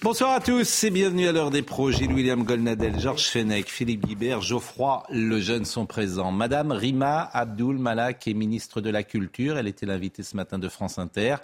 [0.00, 1.62] Bonsoir à tous et bienvenue à l'heure des.
[1.90, 6.32] Gilles William Golnadel, Georges Fenech, Philippe Guibert, Geoffroy Lejeune sont présents.
[6.32, 9.58] Madame Rima Abdul Malak est ministre de la Culture.
[9.58, 11.36] Elle était l'invitée ce matin de France Inter.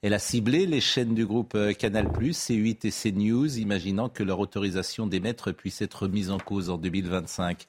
[0.00, 4.40] Elle a ciblé les chaînes du groupe euh, Canal+, C8 et CNews, imaginant que leur
[4.40, 7.68] autorisation d'émettre puisse être mise en cause en 2025.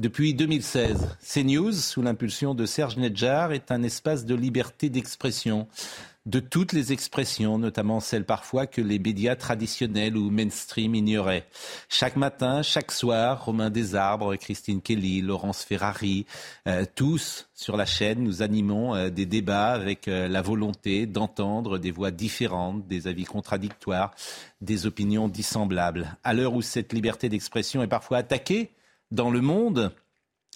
[0.00, 5.68] Depuis 2016, CNews, sous l'impulsion de Serge Nedjar, est un espace de liberté d'expression
[6.24, 11.46] de toutes les expressions, notamment celles parfois que les médias traditionnels ou mainstream ignoraient.
[11.88, 16.26] Chaque matin, chaque soir, Romain Desarbres, Christine Kelly, Laurence Ferrari,
[16.68, 21.78] euh, tous sur la chaîne, nous animons euh, des débats avec euh, la volonté d'entendre
[21.78, 24.14] des voix différentes, des avis contradictoires,
[24.60, 26.16] des opinions dissemblables.
[26.22, 28.70] À l'heure où cette liberté d'expression est parfois attaquée
[29.10, 29.92] dans le monde,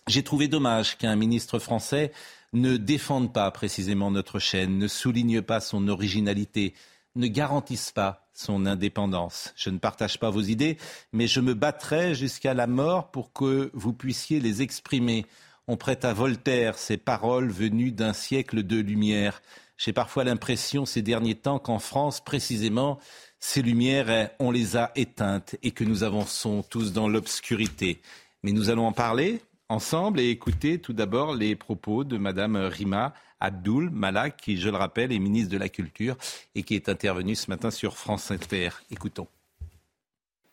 [0.07, 2.13] j'ai trouvé dommage qu'un ministre français
[2.53, 6.75] ne défendent pas précisément notre chaîne, ne soulignent pas son originalité,
[7.15, 9.53] ne garantissent pas son indépendance.
[9.57, 10.77] Je ne partage pas vos idées,
[11.13, 15.27] mais je me battrai jusqu'à la mort pour que vous puissiez les exprimer.
[15.67, 19.43] On prête à Voltaire ces paroles venues d'un siècle de lumière.
[19.79, 22.99] J'ai parfois l'impression ces derniers temps qu'en France, précisément,
[23.41, 28.01] ces lumières, on les a éteintes et que nous avançons tous dans l'obscurité.
[28.43, 33.15] Mais nous allons en parler ensemble et écouter tout d'abord les propos de Madame Rima
[33.41, 36.17] Abdul Malak, qui, je le rappelle, est ministre de la Culture
[36.55, 38.71] et qui est intervenue ce matin sur France Inter.
[38.91, 39.27] Écoutons.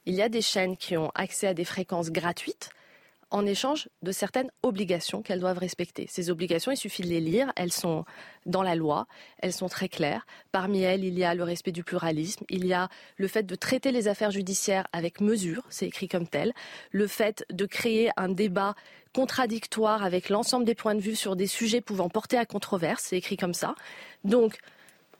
[0.05, 2.71] Il y a des chaînes qui ont accès à des fréquences gratuites
[3.33, 6.05] en échange de certaines obligations qu'elles doivent respecter.
[6.07, 8.05] Ces obligations, il suffit de les lire, elles sont
[8.45, 9.07] dans la loi,
[9.39, 10.27] elles sont très claires.
[10.51, 13.55] Parmi elles, il y a le respect du pluralisme, il y a le fait de
[13.55, 16.53] traiter les affaires judiciaires avec mesure, c'est écrit comme tel,
[16.91, 18.75] le fait de créer un débat
[19.13, 23.17] contradictoire avec l'ensemble des points de vue sur des sujets pouvant porter à controverse, c'est
[23.17, 23.75] écrit comme ça.
[24.23, 24.57] Donc,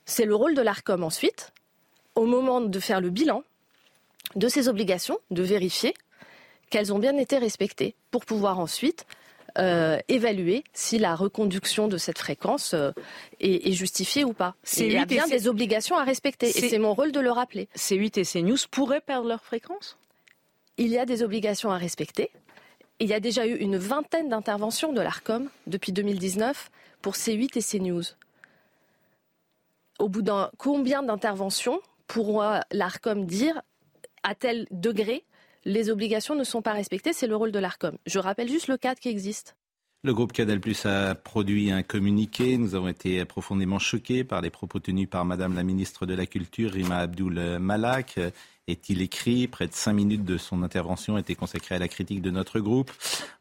[0.06, 1.54] c'est le rôle de l'ARCOM ensuite,
[2.16, 3.44] au moment de faire le bilan
[4.36, 5.94] de ces obligations, de vérifier
[6.70, 9.06] qu'elles ont bien été respectées pour pouvoir ensuite
[9.60, 12.92] euh, évaluer si la reconduction de cette fréquence euh,
[13.40, 14.56] est, justifiée ou pas.
[14.78, 17.70] Il y a bien des obligations à respecter et c'est mon rôle de le rappeler.
[17.78, 19.98] C8 et CNews pourraient perdre leur fréquence?
[20.78, 22.32] Il y a des obligations à respecter.
[23.00, 26.70] Il y a déjà eu une vingtaine d'interventions de l'ARCOM depuis 2019
[27.02, 28.04] pour C8 et CNews.
[30.00, 33.62] Au bout d'un combien d'interventions pourra l'ARCOM dire
[34.24, 35.26] à tel degré
[35.66, 37.98] les obligations ne sont pas respectées, c'est le rôle de l'ARCOM.
[38.06, 39.56] Je rappelle juste le cadre qui existe.
[40.06, 42.58] Le groupe Canal Plus a produit un communiqué.
[42.58, 46.26] Nous avons été profondément choqués par les propos tenus par Madame la ministre de la
[46.26, 48.20] Culture, Rima Abdul Malak.
[48.68, 49.48] Est-il écrit?
[49.48, 52.92] Près de cinq minutes de son intervention étaient consacrées à la critique de notre groupe,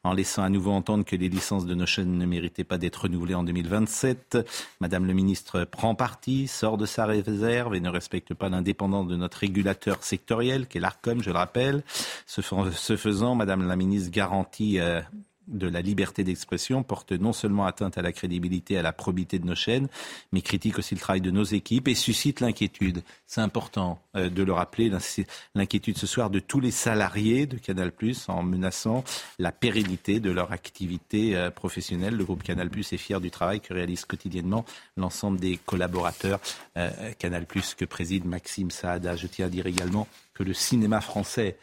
[0.04, 3.02] en laissant à nouveau entendre que les licences de nos chaînes ne méritaient pas d'être
[3.02, 4.38] renouvelées en 2027.
[4.80, 9.16] Madame le ministre prend parti, sort de sa réserve et ne respecte pas l'indépendance de
[9.16, 11.82] notre régulateur sectoriel, qui est l'ARCOM, je le rappelle.
[12.26, 12.40] Ce,
[12.96, 15.00] faisant, Madame la ministre garantit euh,
[15.48, 19.46] de la liberté d'expression porte non seulement atteinte à la crédibilité à la probité de
[19.46, 19.88] nos chaînes,
[20.32, 23.02] mais critique aussi le travail de nos équipes et suscite l'inquiétude.
[23.26, 24.90] C'est important euh, de le rappeler,
[25.54, 27.92] l'inquiétude ce soir de tous les salariés de Canal+,
[28.28, 29.04] en menaçant
[29.38, 32.16] la pérennité de leur activité euh, professionnelle.
[32.16, 34.64] Le groupe Canal+, est fier du travail que réalise quotidiennement
[34.96, 36.40] l'ensemble des collaborateurs
[36.76, 39.16] euh, Canal+, que préside Maxime Saada.
[39.16, 41.56] Je tiens à dire également que le cinéma français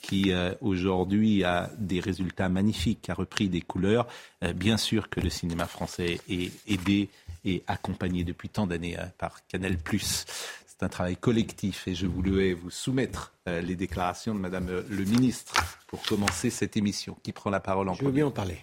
[0.00, 4.06] qui euh, aujourd'hui a des résultats magnifiques, a repris des couleurs.
[4.44, 7.08] Euh, bien sûr que le cinéma français est aidé
[7.44, 9.76] et accompagné depuis tant d'années par Canal+.
[9.98, 15.54] C'est un travail collectif et je voulais vous soumettre les déclarations de Madame le ministre
[15.86, 17.16] pour commencer cette émission.
[17.22, 18.58] Qui prend la parole en Je veux bien en parler.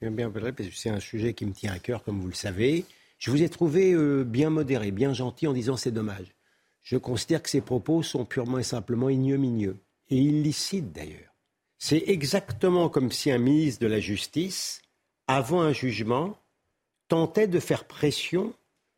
[0.00, 2.04] Je veux bien en parler parce que c'est un sujet qui me tient à cœur,
[2.04, 2.84] comme vous le savez.
[3.18, 6.34] Je vous ai trouvé bien modéré, bien gentil en disant c'est dommage.
[6.82, 9.78] Je considère que ces propos sont purement et simplement ignominieux
[10.10, 11.34] et illicite d'ailleurs.
[11.78, 14.82] C'est exactement comme si un ministre de la Justice,
[15.26, 16.36] avant un jugement,
[17.08, 18.52] tentait de faire pression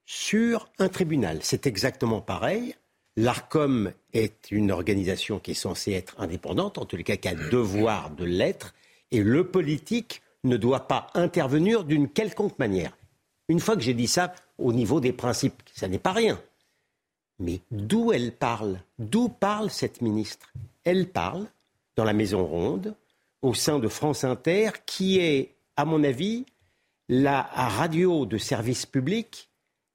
[0.06, 1.40] sur un tribunal.
[1.42, 2.74] C'est exactement pareil.
[3.16, 8.10] L'ARCOM est une organisation qui est censée être indépendante, en les cas qui a devoir
[8.10, 8.74] de l'être,
[9.10, 12.96] et le politique ne doit pas intervenir d'une quelconque manière.
[13.48, 16.40] Une fois que j'ai dit ça, au niveau des principes, ça n'est pas rien.
[17.38, 18.80] Mais d'où elle parle?
[18.98, 20.52] D'où parle cette ministre?
[20.84, 21.46] Elle parle
[21.96, 22.94] dans la Maison Ronde,
[23.42, 26.46] au sein de France Inter, qui est, à mon avis,
[27.08, 29.50] la radio de service public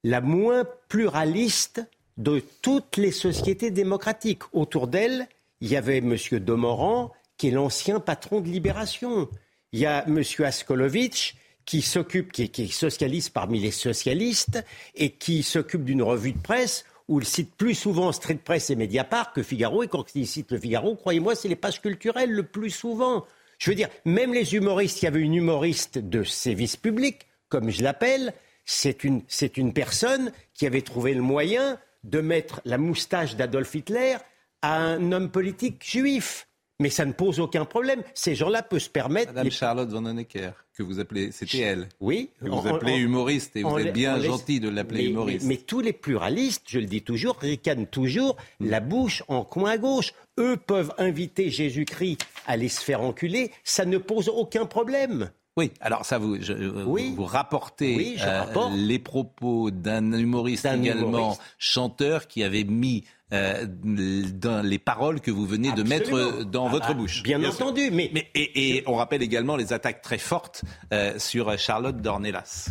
[0.06, 1.82] la moins pluraliste
[2.16, 4.42] de toutes les sociétés démocratiques.
[4.52, 5.26] Autour d'elle,
[5.60, 6.16] il y avait M.
[6.38, 9.28] Domoran, qui est l'ancien patron de Libération.
[9.72, 10.22] Il y a M.
[10.38, 11.34] Askolovitch,
[11.64, 16.84] qui s'occupe, qui, est socialiste parmi les socialistes, et qui s'occupe d'une revue de presse
[17.08, 19.82] où il cite plus souvent Street Press et Mediapart que Figaro.
[19.82, 23.26] Et quand il cite Figaro, croyez-moi, c'est les pages culturelles le plus souvent.
[23.58, 27.70] Je veux dire, même les humoristes, il y avait une humoriste de service public, comme
[27.70, 32.78] je l'appelle, c'est une, c'est une personne qui avait trouvé le moyen de mettre la
[32.78, 34.16] moustache d'Adolf Hitler
[34.62, 36.48] à un homme politique juif.
[36.78, 38.02] Mais ça ne pose aucun problème.
[38.14, 39.32] Ces gens-là peuvent se permettre.
[39.32, 41.88] Madame Charlotte Van Honecker, que vous appelez, c'était elle.
[42.00, 42.30] Oui.
[42.40, 45.46] Que vous appelez humoriste et vous êtes bien gentil de l'appeler humoriste.
[45.46, 48.68] Mais, tous les pluralistes, je le dis toujours, ricanent toujours mm.
[48.68, 50.12] la bouche en coin à gauche.
[50.38, 53.52] Eux peuvent inviter Jésus-Christ à aller se faire enculer.
[53.64, 55.30] Ça ne pose aucun problème.
[55.56, 58.44] Oui, alors ça, vous, vous rapportez euh,
[58.74, 65.46] les propos d'un humoriste également chanteur qui avait mis euh, dans les paroles que vous
[65.46, 67.22] venez de mettre dans votre ah, bouche.
[67.22, 70.62] Bien, entendu, mais, et, on rappelle également les attaques très fortes
[70.92, 72.68] euh, sur Charlotte Dornelas.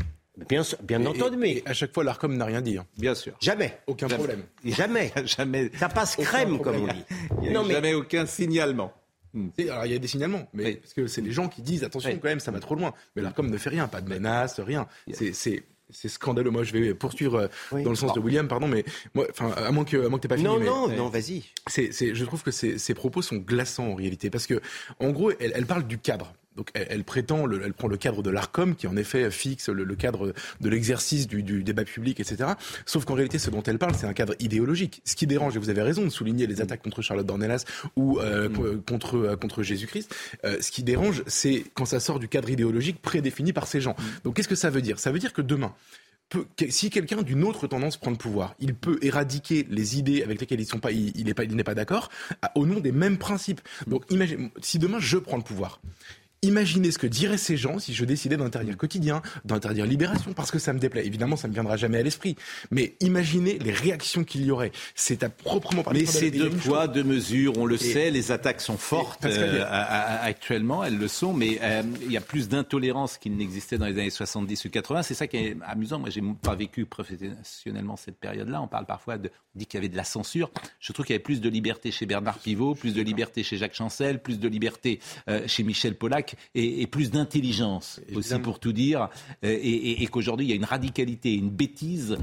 [0.48, 2.78] Bien, bien entendu, mais à chaque fois l'Arcom n'a rien dit.
[2.78, 2.86] Hein.
[3.00, 3.34] Bien sûr.
[3.40, 3.80] Jamais.
[3.88, 4.44] Aucun problème.
[4.64, 5.12] Jamais.
[5.26, 5.72] jamais.
[5.80, 7.04] Ça passe crème, comme on dit.
[7.42, 8.94] Il n'y a jamais aucun signalement.
[9.36, 9.50] Hmm.
[9.70, 12.18] Alors il y a des signalements, mais parce que c'est les gens qui disent attention
[12.18, 12.94] quand même, ça va trop loin.
[13.16, 14.88] Mais l'ARCOM ne fait rien, pas de menaces, rien.
[15.14, 16.50] C'est c'est scandaleux.
[16.50, 18.84] Moi, je vais poursuivre euh, dans le sens de William, pardon, mais
[19.14, 20.48] moi, enfin, à moins que, à moins que pas fini.
[20.48, 21.44] Non, non, non, vas-y.
[21.68, 24.62] C'est, je trouve que ces, ces propos sont glaçants en réalité, parce que,
[25.00, 26.34] en gros, elle, elle parle du cadre.
[26.56, 30.34] Donc elle, prétend, elle prend le cadre de l'ARCOM qui en effet fixe le, cadre
[30.62, 32.52] de l'exercice du, débat public, etc.
[32.86, 35.02] Sauf qu'en réalité, ce dont elle parle, c'est un cadre idéologique.
[35.06, 37.66] Ce qui dérange, et vous avez raison de souligner les attaques contre Charlotte Dornelas
[37.96, 38.82] ou euh, mm.
[38.84, 40.16] contre euh, contre Jésus-Christ.
[40.46, 43.96] Euh, ce qui dérange, c'est quand ça sort du cadre idéologique prédéfini par ces gens.
[43.98, 44.04] Mm.
[44.24, 45.00] Donc qu'est-ce que ça veut dire?
[45.00, 45.74] Ça veut dire que demain,
[46.70, 50.60] si quelqu'un d'une autre tendance prend le pouvoir, il peut éradiquer les idées avec lesquelles
[50.60, 52.10] ils sont pas, il, il n'est pas, d'accord,
[52.56, 53.62] au nom des mêmes principes.
[53.88, 55.80] Donc, imagine, si demain je prends le pouvoir,
[56.46, 60.60] Imaginez ce que diraient ces gens si je décidais d'interdire quotidien, d'interdire libération, parce que
[60.60, 61.06] ça me déplaît.
[61.06, 62.36] Évidemment, ça ne me viendra jamais à l'esprit.
[62.70, 64.72] Mais imaginez les réactions qu'il y aurait.
[64.94, 66.02] C'est à proprement parler.
[66.02, 67.58] Mais c'est deux poids, deux mesures.
[67.58, 69.66] On le sait, les attaques sont fortes euh,
[70.22, 73.94] actuellement, elles le sont, mais euh, il y a plus d'intolérance qu'il n'existait dans les
[73.94, 75.04] années 70 ou 80.
[75.04, 76.00] C'est ça qui est amusant.
[76.00, 78.62] Moi, j'ai pas vécu professionnellement cette période-là.
[78.62, 80.52] On parle parfois de, on dit qu'il y avait de la censure.
[80.80, 83.58] Je trouve qu'il y avait plus de liberté chez Bernard Pivot, plus de liberté chez
[83.58, 85.00] Jacques Chancel, plus de liberté
[85.30, 85.96] euh, chez Michel
[86.54, 89.10] Et, plus d'intelligence aussi pour tout dire,
[89.42, 92.18] et, qu'aujourd'hui il y a une radicalité, une bêtise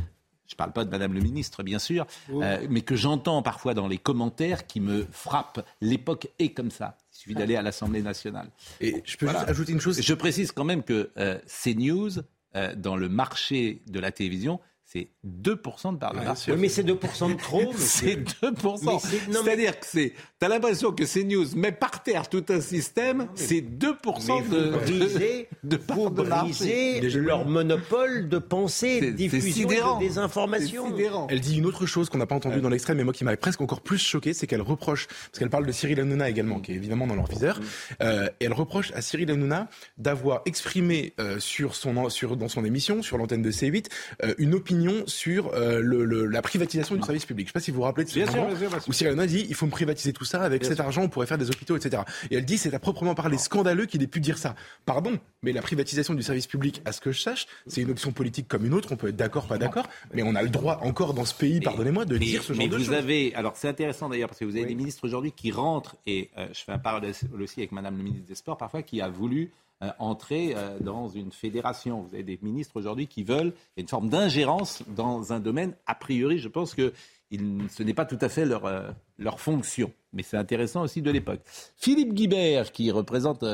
[0.52, 3.72] je ne parle pas de Madame le ministre, bien sûr, euh, mais que j'entends parfois
[3.72, 5.64] dans les commentaires qui me frappent.
[5.80, 6.98] L'époque est comme ça.
[7.10, 8.50] Il suffit d'aller à l'Assemblée nationale.
[8.78, 10.02] Et je peux juste ajouter une chose.
[10.02, 12.18] Je précise quand même que euh, CNews,
[12.54, 14.60] euh, dans le marché de la télévision,
[14.92, 16.52] c'est 2% de part de marché.
[16.52, 17.72] Oui, mais c'est 2% de trop.
[17.76, 19.00] c'est 2%.
[19.00, 20.12] C'est-à-dire que c'est.
[20.38, 25.48] Tu as l'impression que CNews met par terre tout un système, c'est 2% de, briser,
[25.64, 30.94] de, vous leur monopole de pensée, diffusion de désinformation.
[31.30, 33.36] Elle dit une autre chose qu'on n'a pas entendu dans l'extrême, mais moi qui m'avait
[33.38, 36.72] presque encore plus choqué, c'est qu'elle reproche, parce qu'elle parle de Cyril Hanouna également, qui
[36.72, 37.58] est évidemment dans leur viseur,
[38.02, 42.64] euh, et elle reproche à Cyril Hanouna d'avoir exprimé euh, sur son, sur, dans son
[42.64, 43.86] émission, sur l'antenne de C8,
[44.24, 47.46] euh, une opinion sur euh, le, la privatisation du service public.
[47.46, 48.48] Je ne sais pas si vous vous rappelez de ce moment
[48.86, 51.26] où Cyril Hanouna dit il faut me privatiser tout ça, avec cet argent on pourrait
[51.26, 52.02] faire des hôpitaux, etc.
[52.30, 54.54] Et elle dit c'est à proprement parler scandaleux qu'il ait pu dire ça.
[54.84, 58.12] Pardon, mais la privatisation du service public, à ce que je sache, c'est une option
[58.12, 60.78] politique comme une autre, on peut être d'accord, pas d'accord, mais on a le droit
[60.82, 62.88] encore dans ce pays, pardonnez-moi, de dire ce genre de choses.
[62.88, 65.96] vous avez, alors c'est intéressant d'ailleurs, parce que vous avez des ministres aujourd'hui qui rentrent,
[66.06, 69.00] et euh, je fais un parallèle aussi avec Madame le ministre des Sports parfois, qui
[69.00, 69.52] a voulu
[69.98, 72.02] entrer euh, dans une fédération.
[72.02, 75.74] Vous avez des ministres aujourd'hui qui veulent une forme d'ingérence dans un domaine.
[75.86, 76.92] A priori, je pense que
[77.32, 79.92] ce n'est pas tout à fait leur, euh, leur fonction.
[80.12, 81.40] Mais c'est intéressant aussi de l'époque.
[81.76, 83.44] Philippe Guibert, qui représente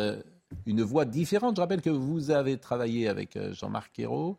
[0.67, 1.57] une voix différente.
[1.57, 4.37] Je rappelle que vous avez travaillé avec Jean-Marc Ayrault.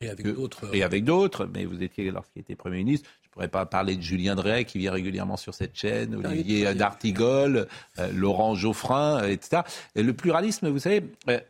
[0.00, 0.74] Et avec d'autres.
[0.74, 4.02] Et avec d'autres, mais vous étiez, lorsqu'il était Premier ministre, ne pourrais pas parler de
[4.02, 7.66] Julien Drey qui vient régulièrement sur cette chaîne, Olivier D'Artigol,
[7.98, 9.62] euh, Laurent Geoffrin, euh, etc.
[9.94, 11.40] Et le pluralisme, vous savez, euh,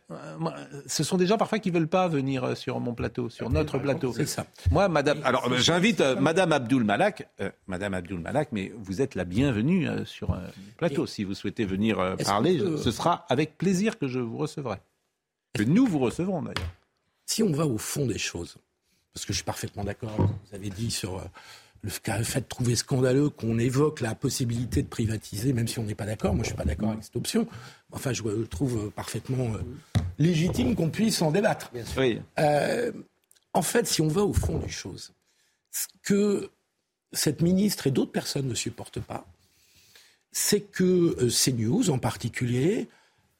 [0.85, 4.13] ce sont des gens parfois qui veulent pas venir sur mon plateau, sur notre plateau.
[4.13, 4.45] C'est ça.
[4.71, 7.27] Moi, Madame, alors j'invite Madame Abdul Malak,
[7.67, 10.41] Madame Abdul Malak, mais vous êtes la bienvenue sur le
[10.77, 11.05] plateau.
[11.05, 14.77] Si vous souhaitez venir parler, ce sera avec plaisir que je vous recevrai.
[15.53, 16.71] Que nous vous recevrons d'ailleurs.
[17.25, 18.57] Si on va au fond des choses,
[19.13, 21.23] parce que je suis parfaitement d'accord, vous avez dit sur euh,
[21.83, 25.95] le fait de trouver scandaleux qu'on évoque la possibilité de privatiser, même si on n'est
[25.95, 26.33] pas d'accord.
[26.33, 27.47] Moi, je suis pas d'accord avec cette option.
[27.91, 29.59] Enfin, je trouve parfaitement euh,
[30.17, 31.71] légitime qu'on puisse en débattre.
[31.97, 32.21] Oui.
[32.39, 32.91] Euh,
[33.53, 35.11] en fait, si on va au fond des choses,
[35.71, 36.49] ce que
[37.11, 39.25] cette ministre et d'autres personnes ne supportent pas,
[40.31, 42.87] c'est que euh, CNews, en particulier,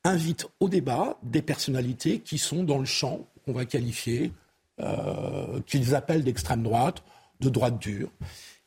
[0.03, 4.31] invite au débat des personnalités qui sont dans le champ qu'on va qualifier,
[4.79, 7.03] euh, qu'ils appellent d'extrême droite,
[7.39, 8.09] de droite dure.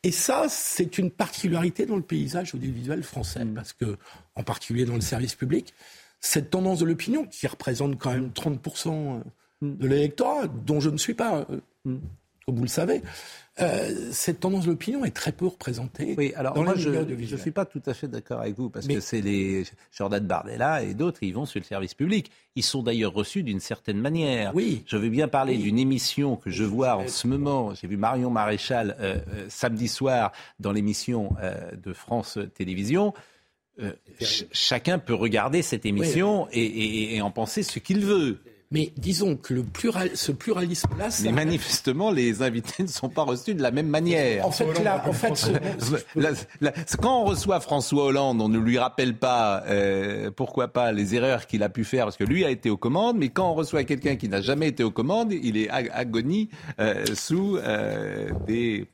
[0.03, 3.53] Et ça, c'est une particularité dans le paysage audiovisuel français, mm.
[3.53, 3.97] parce que,
[4.35, 5.73] en particulier dans le service public,
[6.19, 9.21] cette tendance de l'opinion, qui représente quand même 30%
[9.61, 11.97] de l'électorat, dont je ne suis pas, euh, mm.
[12.55, 13.01] Vous le savez,
[13.59, 16.15] euh, cette tendance de l'opinion est très peu représentée.
[16.17, 18.87] Oui, alors dans moi, je ne suis pas tout à fait d'accord avec vous, parce
[18.87, 22.31] que c'est les Jordan Bardella et d'autres, ils vont sur le service public.
[22.55, 24.55] Ils sont d'ailleurs reçus d'une certaine manière.
[24.55, 24.83] Oui.
[24.85, 27.73] Je veux bien parler d'une émission que je vois en ce moment.
[27.73, 31.35] J'ai vu Marion Maréchal euh, euh, samedi soir dans l'émission
[31.83, 33.13] de France Télévisions.
[34.51, 38.39] chacun peut regarder cette émission et en penser ce qu'il veut.
[38.69, 41.07] Mais disons que le plural, ce pluralisme-là.
[41.23, 44.45] Mais manifestement, les invités ne sont pas reçus de la même manière.
[44.45, 45.51] En fait, là, en fait
[47.01, 51.47] quand on reçoit François Hollande, on ne lui rappelle pas, euh, pourquoi pas, les erreurs
[51.47, 53.85] qu'il a pu faire, parce que lui a été aux commandes, mais quand on reçoit
[53.85, 58.87] quelqu'un qui n'a jamais été aux commandes, il est agonie euh, sous euh, des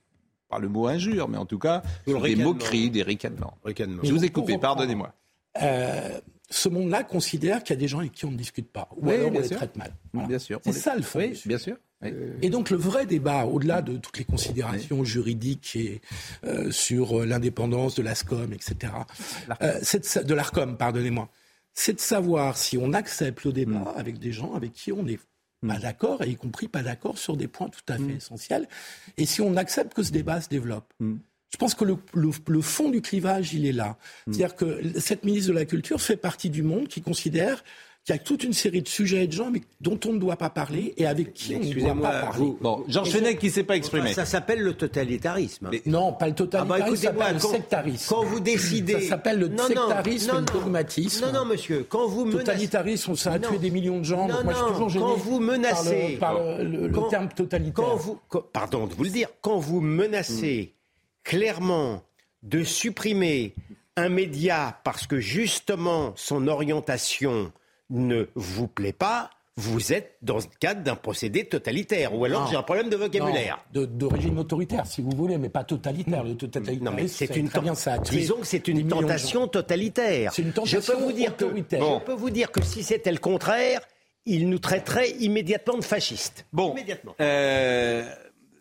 [0.50, 3.58] pas le mot injure, mais en tout cas, des moqueries, des ricanements.
[4.04, 5.14] Je vous ai coupé, pardonnez-moi.
[5.62, 6.20] Euh,
[6.54, 9.10] ce monde-là considère qu'il y a des gens avec qui on ne discute pas, ou
[9.10, 9.94] alors on les traite mal.
[10.14, 10.62] Bien sûr.
[10.64, 11.20] C'est ça le fond.
[11.20, 11.78] Oui, bien sûr.
[12.42, 16.02] Et donc le vrai débat, au-delà de toutes les considérations juridiques et
[16.44, 18.94] euh, sur euh, l'indépendance de l'ASCOM, etc.,
[19.62, 19.80] euh,
[20.24, 21.30] de l'ARCOM, pardonnez-moi,
[21.74, 23.94] c'est de savoir si on accepte le débat mm.
[23.96, 25.20] avec des gens avec qui on n'est
[25.66, 25.80] pas mm.
[25.80, 28.18] d'accord, et y compris pas d'accord sur des points tout à fait mm.
[28.18, 28.68] essentiels,
[29.18, 30.94] et si on accepte que ce débat se développe.
[31.54, 33.96] Je pense que le, fond du clivage, il est là.
[34.26, 34.34] Hmm.
[34.34, 37.64] C'est-à-dire que cette ministre de la Culture fait partie du monde qui considère
[38.04, 40.18] qu'il y a toute une série de sujets et de gens mais dont on ne
[40.18, 42.54] doit pas parler et avec qui on ne doit pas parler.
[42.60, 44.14] bon, Georges Fenech qui ne s'est pas exprimé.
[44.14, 45.70] ça s'appelle le totalitarisme.
[45.86, 48.06] non, pas le totalitarisme, ah bah, ça s'appelle le sectarisme.
[48.10, 49.02] Quand vous décidez...
[49.02, 51.26] Ça s'appelle le sectarisme et le dogmatisme.
[51.28, 52.46] Non, non, monsieur, quand vous menacez...
[52.46, 54.28] Totalitarisme, ça a tué des millions de gens.
[54.28, 56.18] Non, moi, je suis toujours gêné quand vous menacez...
[56.20, 57.74] Par le, terme totalitaire.
[57.74, 58.20] Quand vous,
[58.52, 60.74] pardon de vous le dire, quand vous menacez
[61.24, 62.04] clairement
[62.42, 63.54] de supprimer
[63.96, 67.52] un média parce que justement son orientation
[67.90, 72.16] ne vous plaît pas, vous êtes dans le cadre d'un procédé totalitaire.
[72.18, 73.64] Ou alors j'ai un problème de vocabulaire.
[73.72, 76.24] D'origine autoritaire, si vous voulez, mais pas totalitaire.
[76.24, 80.32] Le totalitaire, non, mais c'est une, bien, ça disons que c'est une tentation totalitaire.
[80.38, 83.20] Une tentation je peux vous dire que, Je peux vous dire que si c'était le
[83.20, 83.82] contraire,
[84.26, 86.46] il nous traiterait immédiatement de fascistes.
[86.52, 87.16] Bon, immédiatement.
[87.22, 88.04] Euh,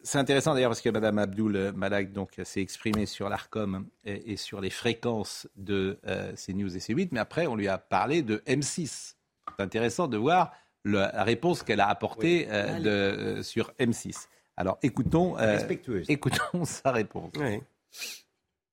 [0.02, 4.61] c'est intéressant d'ailleurs parce que Mme Abdul Malak donc s'est exprimée sur l'ARCOM et, sur
[4.61, 9.14] les fréquences de euh, CNews et C8, mais après on lui a parlé de M6.
[9.56, 10.52] C'est intéressant de voir
[10.85, 14.26] la réponse qu'elle a apportée euh, de, euh, sur M6.
[14.56, 15.37] Alors écoutons,
[16.09, 17.32] écoutons sa réponse.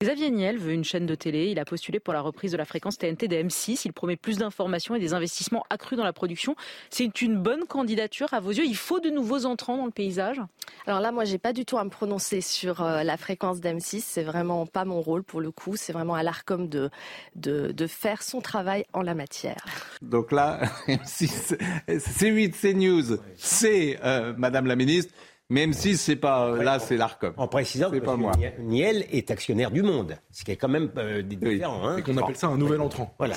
[0.01, 1.47] Xavier Niel veut une chaîne de télé.
[1.51, 3.81] Il a postulé pour la reprise de la fréquence TNT de M6.
[3.83, 6.55] Il promet plus d'informations et des investissements accrus dans la production.
[6.89, 8.63] C'est une bonne candidature à vos yeux.
[8.65, 10.39] Il faut de nouveaux entrants dans le paysage
[10.87, 13.99] Alors là, moi, j'ai pas du tout à me prononcer sur euh, la fréquence d'M6.
[13.99, 15.75] C'est vraiment pas mon rôle pour le coup.
[15.75, 16.89] C'est vraiment à l'ARCOM de,
[17.35, 19.65] de, faire son travail en la matière.
[20.01, 21.57] Donc là, M6,
[21.89, 25.13] C8, CNews, c'est euh, Madame la Ministre.
[25.51, 27.33] Même si c'est pas là, c'est l'Arcom.
[27.37, 28.33] En précisant que pas moi.
[28.59, 31.87] Niel est actionnaire du Monde, ce qui est quand même euh, différent.
[31.87, 31.97] Hein.
[31.97, 33.15] Et qu'on appelle ça un nouvel entrant.
[33.17, 33.35] Voilà.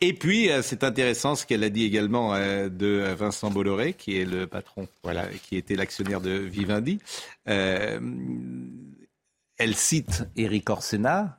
[0.00, 4.18] Et puis euh, c'est intéressant ce qu'elle a dit également euh, de Vincent Bolloré, qui
[4.18, 7.00] est le patron, voilà, qui était l'actionnaire de Vivendi.
[9.60, 11.38] Elle cite Eric Orsena,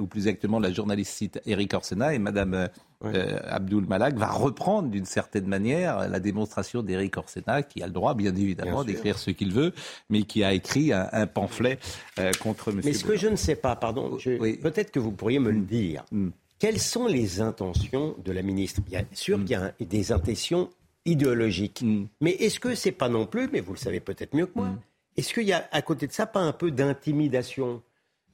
[0.00, 2.68] ou plus exactement la journaliste cite Eric Orsena, et Madame
[3.04, 7.92] euh, Abdul Malak va reprendre d'une certaine manière la démonstration d'Éric Orsena, qui a le
[7.92, 9.72] droit, bien évidemment, d'écrire ce qu'il veut,
[10.10, 11.78] mais qui a écrit un, pamphlet
[12.18, 12.80] euh, contre M.
[12.84, 15.66] Mais ce que je ne sais pas, pardon, peut-être que vous pourriez me le mm.
[15.66, 16.04] dire.
[16.10, 16.28] Mm.
[16.58, 18.80] Quelles sont les intentions de la ministre?
[18.80, 19.44] Bien sûr mm.
[19.44, 20.70] qu'il y a des intentions
[21.04, 21.84] idéologiques.
[22.20, 24.70] Mais est-ce que c'est pas non plus, mais vous le savez peut-être mieux que moi,
[25.18, 27.82] est-ce qu'il y a à côté de ça pas un peu d'intimidation?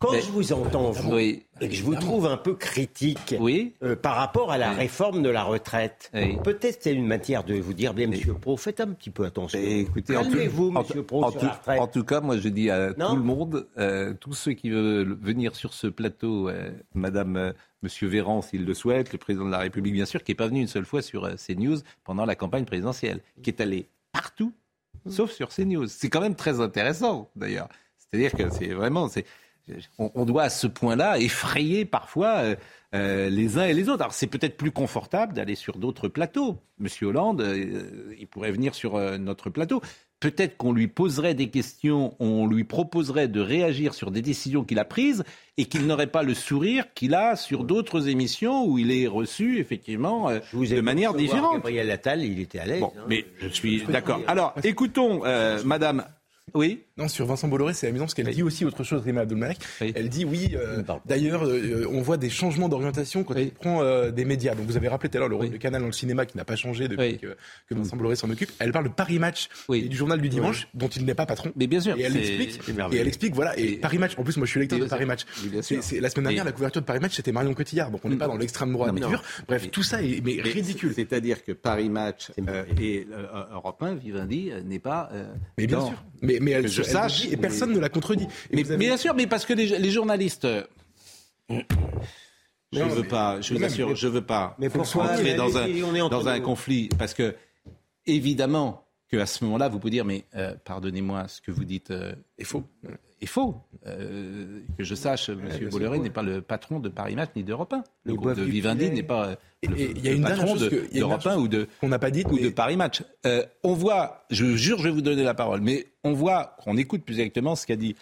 [0.01, 3.35] Quand je vous entends, vous, et que je vous trouve un peu critique
[3.83, 7.73] euh, par rapport à la réforme de la retraite, peut-être c'est une matière de vous
[7.73, 9.59] dire, bien, monsieur Pro, faites un petit peu attention.
[9.59, 11.81] Écoutez, Calmez-vous, monsieur Pro, sur la retraite.
[11.81, 15.17] En tout cas, moi, je dis à tout le monde, euh, tous ceux qui veulent
[15.19, 19.59] venir sur ce plateau, euh, madame, monsieur Véran, s'il le souhaite, le président de la
[19.59, 22.67] République, bien sûr, qui n'est pas venu une seule fois sur CNews pendant la campagne
[22.67, 24.53] présidentielle, qui est allé partout,
[25.09, 25.87] sauf sur CNews.
[25.87, 27.69] C'est quand même très intéressant, d'ailleurs.
[27.99, 29.27] C'est-à-dire que c'est vraiment, c'est,
[29.99, 32.57] on, doit à ce point-là effrayer parfois euh,
[32.95, 34.03] euh, les uns et les autres.
[34.03, 36.59] Alors c'est peut-être plus confortable d'aller sur d'autres plateaux.
[36.79, 39.81] Monsieur Hollande, euh, il pourrait venir sur notre plateau.
[40.21, 44.79] Peut-être qu'on lui poserait des questions, on lui proposerait de réagir sur des décisions qu'il
[44.79, 45.23] a prises
[45.59, 49.59] et qu'il n'aurait pas le sourire qu'il a sur d'autres émissions où il est reçu
[49.59, 51.57] effectivement de manière différente.
[51.57, 52.81] Gabriel Attal, il était à l'aise.
[52.81, 53.05] Bon, hein.
[53.07, 54.21] mais je suis d'accord.
[54.27, 55.23] Alors, écoutons
[55.65, 56.05] Madame
[56.53, 56.85] oui.
[56.97, 59.59] Non, sur Vincent Bolloré, c'est amusant parce qu'elle dit aussi autre chose, Rima Abdelmalek.
[59.81, 64.13] Elle dit oui, euh, d'ailleurs, euh, on voit des changements d'orientation quand il prend euh,
[64.13, 64.55] des médias.
[64.55, 66.37] Donc vous avez rappelé tout à l'heure le rôle du canal dans le cinéma qui
[66.37, 67.35] n'a pas changé depuis que,
[67.71, 68.51] Vincent Bolloré s'en occupe.
[68.61, 71.51] Elle parle de Paris Match et du journal du dimanche dont il n'est pas patron.
[71.57, 71.99] Mais bien sûr.
[71.99, 72.61] Et elle explique,
[72.93, 75.07] et elle explique, voilà, et, Paris Match, en plus moi je suis lecteur de Paris
[75.07, 75.23] Match.
[75.63, 78.17] C'est, la semaine dernière, la couverture de Paris Match, c'était Marion Cotillard, donc on n'est
[78.17, 78.95] pas dans l'extrême droite
[79.49, 80.93] Bref, tout ça est mais ridicule.
[80.95, 82.31] C'est-à-dire que Paris Match
[82.81, 83.09] et
[83.53, 85.11] Europe 1, Vivendi, n'est pas...
[85.59, 86.05] Mais bien sûr.
[86.41, 87.27] Mais, mais elle, sache.
[87.27, 88.27] Et personne ne l'a contredit.
[88.53, 90.47] Mais, bien sûr, mais parce que les, journalistes.
[91.49, 96.29] Je ne veux pas, je vous assure, je veux pas mais rentrer dans un, dans
[96.29, 96.89] un conflit.
[96.99, 97.35] Parce que,
[98.07, 102.15] évidemment, qu'à ce moment-là, vous pouvez dire, mais euh, pardonnez-moi, ce que vous dites euh,
[102.39, 102.65] est faux.
[103.25, 103.57] Est faux.
[103.87, 105.49] Euh, que je sache, M.
[105.71, 107.83] Bolloré n'est pas le patron de Paris Match ni d'Europe 1.
[108.05, 112.25] Le groupe de Vivendi n'est pas le, patron d'Europe 1 ou de, on pas dit,
[112.31, 113.03] ou de Paris Match.
[113.63, 117.03] on voit, je jure, je vais vous donner la parole, mais on voit, on écoute
[117.03, 117.97] plus exactement ce qu'a dit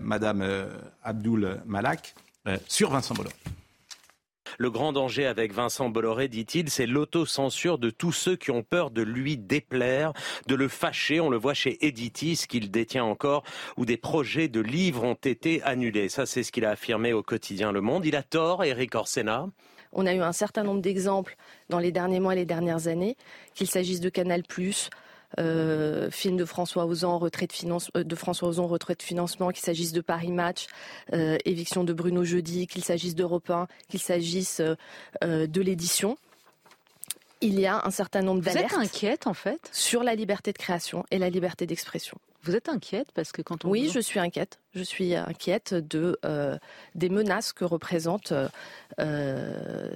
[0.00, 0.44] Madame
[1.02, 2.14] Abdul Malak
[2.68, 3.34] sur Vincent Bolloré.
[4.60, 8.90] Le grand danger avec Vincent Bolloré, dit-il, c'est l'autocensure de tous ceux qui ont peur
[8.90, 10.12] de lui déplaire,
[10.48, 11.18] de le fâcher.
[11.18, 13.42] On le voit chez Editis, qu'il détient encore,
[13.78, 16.10] où des projets de livres ont été annulés.
[16.10, 18.04] Ça, c'est ce qu'il a affirmé au quotidien Le Monde.
[18.04, 19.48] Il a tort, Eric Orsena.
[19.94, 21.36] On a eu un certain nombre d'exemples
[21.70, 23.16] dans les derniers mois et les dernières années,
[23.54, 24.42] qu'il s'agisse de Canal+,
[25.38, 29.50] euh, film de François Ozan, retrait de, finance, euh, de François Ozan, retrait de financement,
[29.50, 30.66] qu'il s'agisse de Paris Match,
[31.12, 34.60] euh, éviction de Bruno Jeudi, qu'il s'agisse d'Europe 1, qu'il s'agisse
[35.22, 36.16] de l'édition.
[37.40, 38.70] Il y a un certain nombre d'alertes.
[38.70, 39.70] Vous êtes inquiète en fait?
[39.72, 42.18] Sur la liberté de création et la liberté d'expression.
[42.42, 44.58] Vous êtes inquiète parce que quand on oui, je suis inquiète.
[44.74, 46.18] Je suis inquiète de
[46.94, 48.34] des menaces que représentent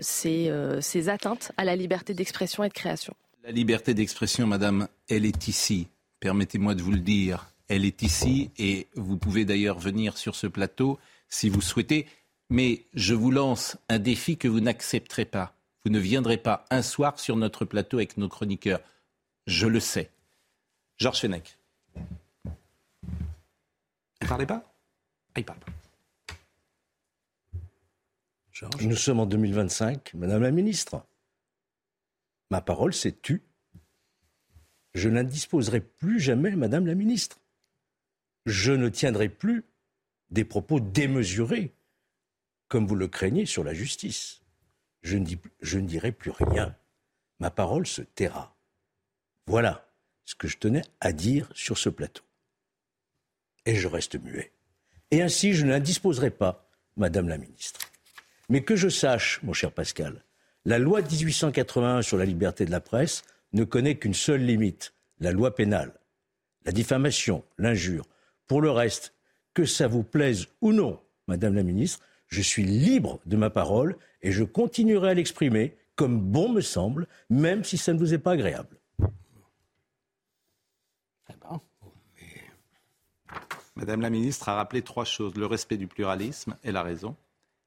[0.01, 3.15] ces, ces atteintes à la liberté d'expression et de création.
[3.45, 5.89] La liberté d'expression, madame, elle est ici.
[6.19, 7.53] Permettez-moi de vous le dire.
[7.69, 12.07] Elle est ici et vous pouvez d'ailleurs venir sur ce plateau si vous souhaitez.
[12.49, 15.55] Mais je vous lance un défi que vous n'accepterez pas.
[15.85, 18.81] Vous ne viendrez pas un soir sur notre plateau avec nos chroniqueurs.
[19.47, 20.11] Je le sais.
[20.97, 21.59] Georges Fenech.
[24.23, 24.73] Ne parlez pas?
[25.35, 25.59] Ah, il parle
[28.81, 31.05] Nous sommes en 2025, Madame la Ministre.
[32.51, 33.43] Ma parole, c'est tu.
[34.95, 37.41] Je n'indisposerai plus jamais, Madame la Ministre.
[38.47, 39.65] Je ne tiendrai plus
[40.31, 41.75] des propos démesurés,
[42.69, 44.43] comme vous le craignez sur la justice.
[45.03, 45.27] Je ne,
[45.61, 46.77] je ne dirai plus rien.
[47.41, 48.57] Ma parole se taira.
[49.47, 49.93] Voilà
[50.25, 52.25] ce que je tenais à dire sur ce plateau.
[53.67, 54.53] Et je reste muet.
[55.11, 57.81] Et ainsi, je n'indisposerai pas, Madame la Ministre.
[58.49, 60.24] Mais que je sache, mon cher Pascal,
[60.65, 63.23] la loi de 1881 sur la liberté de la presse
[63.53, 65.93] ne connaît qu'une seule limite, la loi pénale.
[66.65, 68.07] La diffamation, l'injure.
[68.47, 69.15] Pour le reste,
[69.53, 73.97] que ça vous plaise ou non, Madame la Ministre, je suis libre de ma parole
[74.23, 78.19] et je continuerai à l'exprimer comme bon me semble, même si ça ne vous est
[78.19, 78.77] pas agréable.
[83.77, 87.17] Madame la ministre a rappelé trois choses le respect du pluralisme, elle a raison.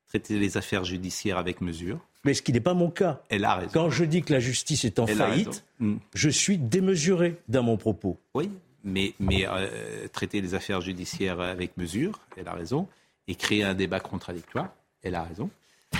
[0.07, 3.21] Traiter les affaires judiciaires avec mesure mais ce qui n'est pas mon cas.
[3.29, 3.71] Elle a raison.
[3.73, 5.95] Quand je dis que la justice est en faillite, hmm.
[6.13, 8.17] je suis démesuré dans mon propos.
[8.33, 8.49] Oui,
[8.87, 12.87] mais, mais euh, traiter les affaires judiciaires avec mesure, elle a raison,
[13.27, 14.69] et créer un débat contradictoire,
[15.03, 15.49] elle a raison.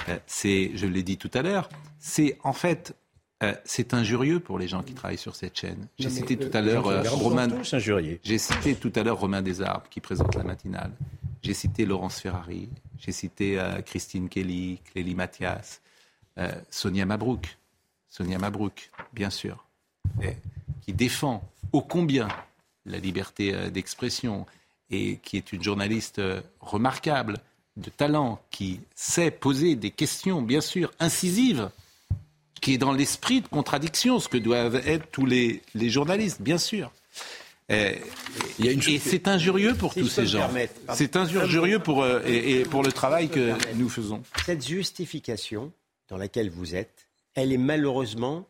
[0.10, 2.96] Euh, c'est, je l'ai dit tout à l'heure, c'est en fait
[3.44, 5.88] euh, c'est injurieux pour les gens qui travaillent sur cette chaîne.
[6.00, 7.48] J'ai cité tout à l'heure Romain.
[8.24, 10.92] J'ai cité tout à l'heure Romain Desarbes qui présente la matinale.
[11.44, 12.70] J'ai cité Laurence Ferrari.
[12.98, 15.82] J'ai cité Christine Kelly, Clélie Mathias.
[16.38, 17.58] Euh, Sonia Mabrouk,
[18.10, 19.66] Sonia Mabrouk, bien sûr,
[20.82, 22.28] qui défend ô combien
[22.86, 24.46] la liberté euh, d'expression
[24.90, 27.38] et qui est une journaliste euh, remarquable,
[27.76, 31.70] de talent, qui sait poser des questions, bien sûr, incisives,
[32.62, 36.92] qui est dans l'esprit de contradiction, ce que doivent être tous les, journalistes, bien sûr.
[37.70, 38.02] et
[39.00, 40.50] c'est injurieux pour tous ces gens.
[40.96, 44.24] C'est injurieux pour, et pour le travail que nous faisons.
[44.44, 45.72] Cette justification,
[46.10, 48.46] dans laquelle vous êtes, elle est malheureusement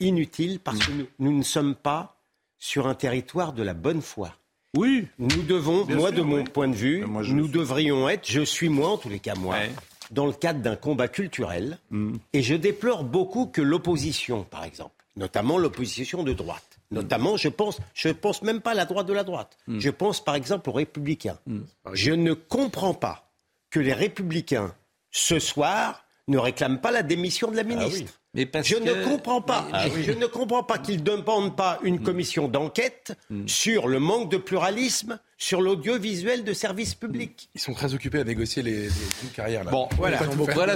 [0.00, 2.16] inutile parce que nous, ne sommes pas
[2.58, 4.34] sur un territoire de la bonne foi.
[4.76, 5.06] Oui.
[5.18, 6.44] Nous devons, Bien moi sûr, de mon oui.
[6.44, 9.34] point de vue, Moi, nous suis- devrions être, je suis moi en tous les cas
[9.34, 9.70] moi, Ouais.
[10.10, 12.14] dans le cadre d'un combat culturel, Mm.
[12.32, 16.94] et je déplore beaucoup que l'opposition, par exemple, notamment l'opposition de droite, Mm.
[16.94, 19.58] notamment, je pense, je pense même pas à la droite de la droite.
[19.68, 21.38] Je pense par exemple aux républicains.
[21.46, 21.60] Mm.
[21.92, 23.30] Je ne comprends pas
[23.70, 24.74] que les républicains,
[25.10, 28.12] ce soir, ne réclament pas la démission de la ministre.
[28.34, 29.66] Mais parce Je que- ne comprends pas.
[29.72, 33.12] Mais- mais- Je ne comprends pas qu'ils ne demandent pas une commission d'enquête
[33.46, 37.50] sur le manque de pluralisme sur l'audiovisuel de service public.
[37.54, 39.64] Ils sont très occupés à négocier les, les, les carrières.
[39.64, 39.70] Là.
[39.70, 40.18] Bon, voilà,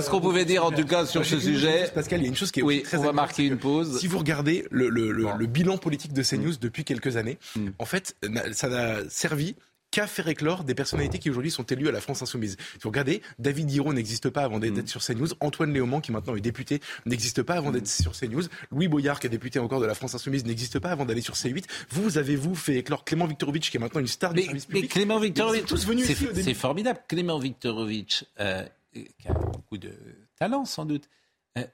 [0.02, 1.82] ce qu'on pouvait dire en tout cas sur ce sujet.
[1.82, 3.56] chose, Pascal, il y a une chose qui est Oui, très on va marquer une
[3.58, 3.98] pause.
[4.00, 5.34] Si vous regardez le, le- le- Bon.
[5.36, 7.68] le bilan politique de CNews depuis quelques années, Mm.
[7.78, 8.16] en fait,
[8.52, 9.54] ça n'a servi
[9.96, 12.56] qu'à faire éclore des personnalités qui aujourd'hui sont élues à la France Insoumise.
[12.74, 14.86] Si vous regardez, David Hiro n'existe pas avant d'être Mm.
[14.86, 18.88] sur CNews, Antoine Léaumont, qui maintenant est député, n'existe pas avant d'être sur CNews, Louis
[18.88, 21.64] Boyard, qui est député encore de la France Insoumise, n'existe pas avant d'aller sur C8.
[21.90, 24.74] Vous avez-vous fait éclore Clément Viktorovitch, qui est maintenant une star du Mais, service mais
[24.74, 26.42] public Clément Viktorovitch, tous venus c'est ici au début.
[26.42, 27.00] c'est formidable.
[27.08, 29.92] Clément Viktorovitch, euh, qui a beaucoup de
[30.38, 31.08] talent sans doute,
[31.56, 31.64] euh,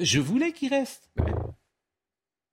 [0.00, 1.10] je voulais qu'il reste.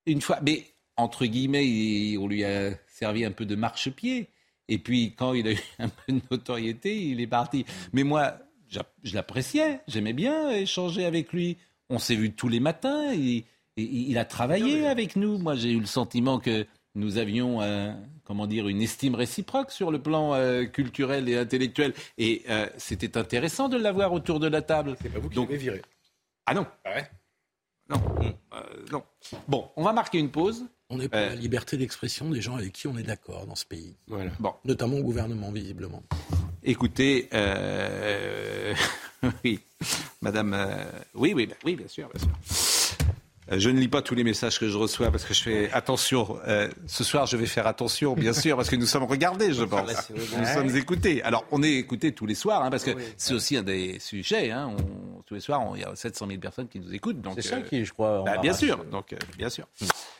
[0.06, 0.65] Une fois, mais
[0.98, 4.30] entre guillemets, il- on lui a servi un peu de marchepied.
[4.69, 7.65] Et puis, quand il a eu un peu de notoriété, il est parti.
[7.91, 8.36] Mais moi,
[8.69, 9.82] je l'appréciais.
[9.88, 11.58] J'aimais bien échanger avec lui.
[11.89, 13.12] On s'est vu tous les matins.
[13.13, 13.43] Il,
[13.77, 15.38] il- il a travaillé avec nous.
[15.39, 17.91] Moi, j'ai eu le sentiment que nous avions, euh,
[18.25, 21.93] comment dire, une estime réciproque sur le plan euh, culturel et intellectuel.
[22.17, 24.95] Et euh, c'était intéressant de l'avoir autour de la table.
[25.01, 25.82] C'est pas vous qui l'avez viré.
[26.45, 27.10] Ah non, Ah ouais?
[27.89, 28.01] Non,
[28.53, 29.03] euh, non.
[29.47, 30.65] Bon, on va marquer une pause.
[30.89, 31.30] On est pour Euh.
[31.30, 33.95] la liberté d'expression des gens avec qui on est d'accord dans ce pays.
[34.08, 34.32] Voilà.
[34.39, 36.02] Bon, Notamment au gouvernement, visiblement.
[36.63, 38.73] écoutez, euh,
[39.43, 39.60] oui,
[40.21, 42.97] Madame, euh, oui, oui, oui, bien sûr, bien sûr.
[43.52, 45.71] Euh, Je ne lis pas tous les messages que je reçois parce que je fais
[45.71, 46.39] attention.
[46.47, 49.63] Euh, ce soir, je vais faire attention, bien sûr, parce que nous sommes regardés, je
[49.63, 50.12] pense.
[50.12, 51.21] Nous sommes écoutés.
[51.23, 54.52] Alors, on est écoutés tous les soirs, hein, parce que c'est aussi un des sujets.
[54.52, 57.17] Hein, on- tous les soirs, il y a 700 000 personnes qui nous écoutent.
[57.36, 59.67] C'est ça euh, qui, je crois, bah, bien sûr, donc euh, bien sûr.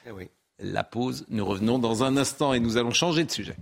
[0.08, 0.28] Eh oui.
[0.62, 1.26] La pause.
[1.30, 3.56] Nous revenons dans un instant et nous allons changer de sujet.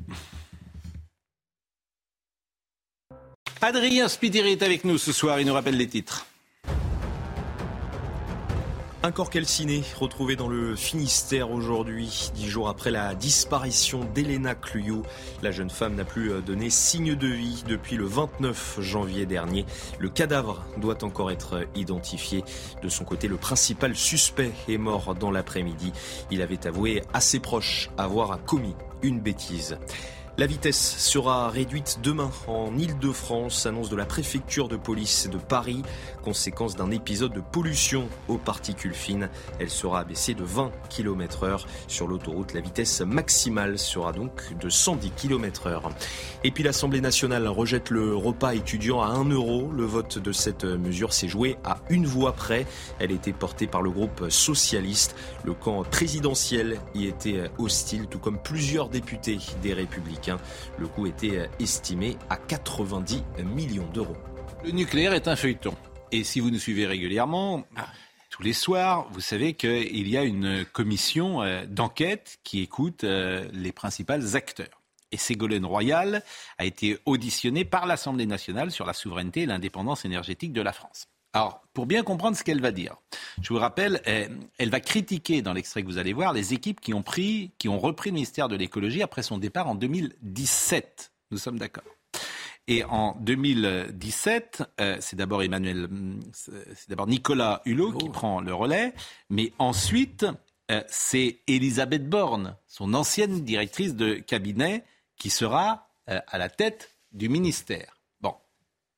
[3.61, 5.39] Adrien Spiteri est avec nous ce soir.
[5.39, 6.25] Il nous rappelle les titres.
[9.03, 15.03] Un corps calciné retrouvé dans le Finistère aujourd'hui, dix jours après la disparition d'Elena Cluyot.
[15.43, 19.67] La jeune femme n'a plus euh, donné signe de vie depuis le 29 janvier dernier.
[19.99, 22.43] Le cadavre doit encore être identifié.
[22.81, 25.93] De son côté, le principal suspect est mort dans l'après-midi.
[26.31, 29.77] Il avait avoué à ses proches avoir commis une bêtise.
[30.39, 35.81] La vitesse sera réduite demain en Ile-de-France, annonce de la préfecture de police de Paris,
[36.23, 39.29] conséquence d'un épisode de pollution aux particules fines.
[39.59, 41.65] Elle sera abaissée de 20 km heure.
[41.87, 45.89] Sur l'autoroute, la vitesse maximale sera donc de 110 km heure.
[46.43, 49.71] Et puis l'Assemblée nationale rejette le repas étudiant à 1 euro.
[49.71, 52.67] Le vote de cette mesure s'est joué à une voix près.
[52.99, 55.15] Elle était portée par le groupe socialiste.
[55.45, 60.26] Le camp présidentiel y était hostile, tout comme plusieurs députés des Républicains.
[60.77, 64.17] Le coût était estimé à 90 millions d'euros.
[64.63, 65.75] Le nucléaire est un feuilleton.
[66.11, 67.65] Et si vous nous suivez régulièrement,
[68.29, 73.47] tous les soirs, vous savez qu'il y a une commission euh, d'enquête qui écoute euh,
[73.51, 74.81] les principaux acteurs.
[75.11, 76.23] Et Ségolène Royal
[76.57, 81.07] a été auditionnée par l'Assemblée nationale sur la souveraineté et l'indépendance énergétique de la France.
[81.33, 82.95] Alors, pour bien comprendre ce qu'elle va dire,
[83.39, 86.81] je vous rappelle, euh, elle va critiquer dans l'extrait que vous allez voir les équipes
[86.81, 91.11] qui ont pris, qui ont repris le ministère de l'écologie après son départ en 2017.
[91.29, 91.83] Nous sommes d'accord.
[92.67, 98.55] Et en 2017, euh, c'est d'abord Emmanuel, hum, c'est d'abord Nicolas Hulot qui prend le
[98.55, 98.95] relais,
[99.29, 100.25] mais ensuite
[100.71, 104.83] euh, c'est Elisabeth Borne, son ancienne directrice de cabinet,
[105.15, 107.99] qui sera euh, à la tête du ministère.
[108.19, 108.33] Bon,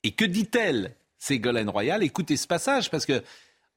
[0.04, 3.22] et que dit-elle, Ségolène Royal Écoutez ce passage parce que.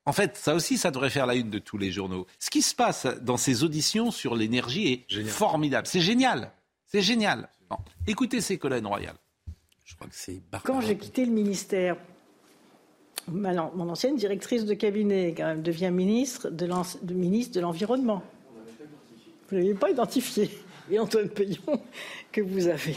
[0.04, 2.26] En fait, ça aussi, ça devrait faire la une de tous les journaux.
[2.40, 5.86] Ce qui se passe dans ces auditions sur l'énergie est formidable.
[5.86, 6.50] C'est génial.
[6.88, 7.48] C'est génial.
[7.70, 7.76] Bon.
[8.08, 9.14] Écoutez Ségolène Royal.
[9.84, 11.96] Je crois que c'est Quand j'ai quitté le ministère,
[13.28, 18.24] mon ancienne directrice de cabinet quand même, devient ministre de, l'en- de ministre de l'Environnement.
[19.48, 20.50] Vous ne l'avez pas identifié.
[20.90, 21.80] Et Antoine Payon,
[22.32, 22.96] que vous avez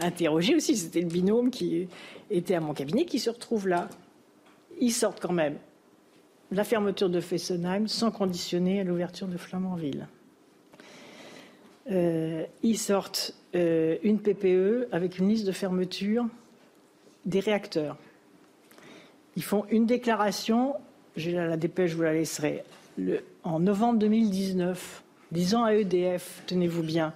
[0.00, 1.88] interrogé aussi, c'était le binôme qui
[2.30, 3.88] était à mon cabinet, qui se retrouve là.
[4.80, 5.56] Ils sortent quand même
[6.50, 10.08] la fermeture de Fessenheim sans conditionner à l'ouverture de Flamanville.
[11.90, 16.26] Euh, ils sortent euh, une PPE avec une liste de fermeture
[17.24, 17.96] des réacteurs.
[19.36, 20.74] Ils font une déclaration,
[21.16, 22.64] j'ai la, dépêche, je vous la laisserai,
[23.42, 25.02] en novembre 2019.
[25.32, 27.12] Disant à EDF, tenez-vous bien,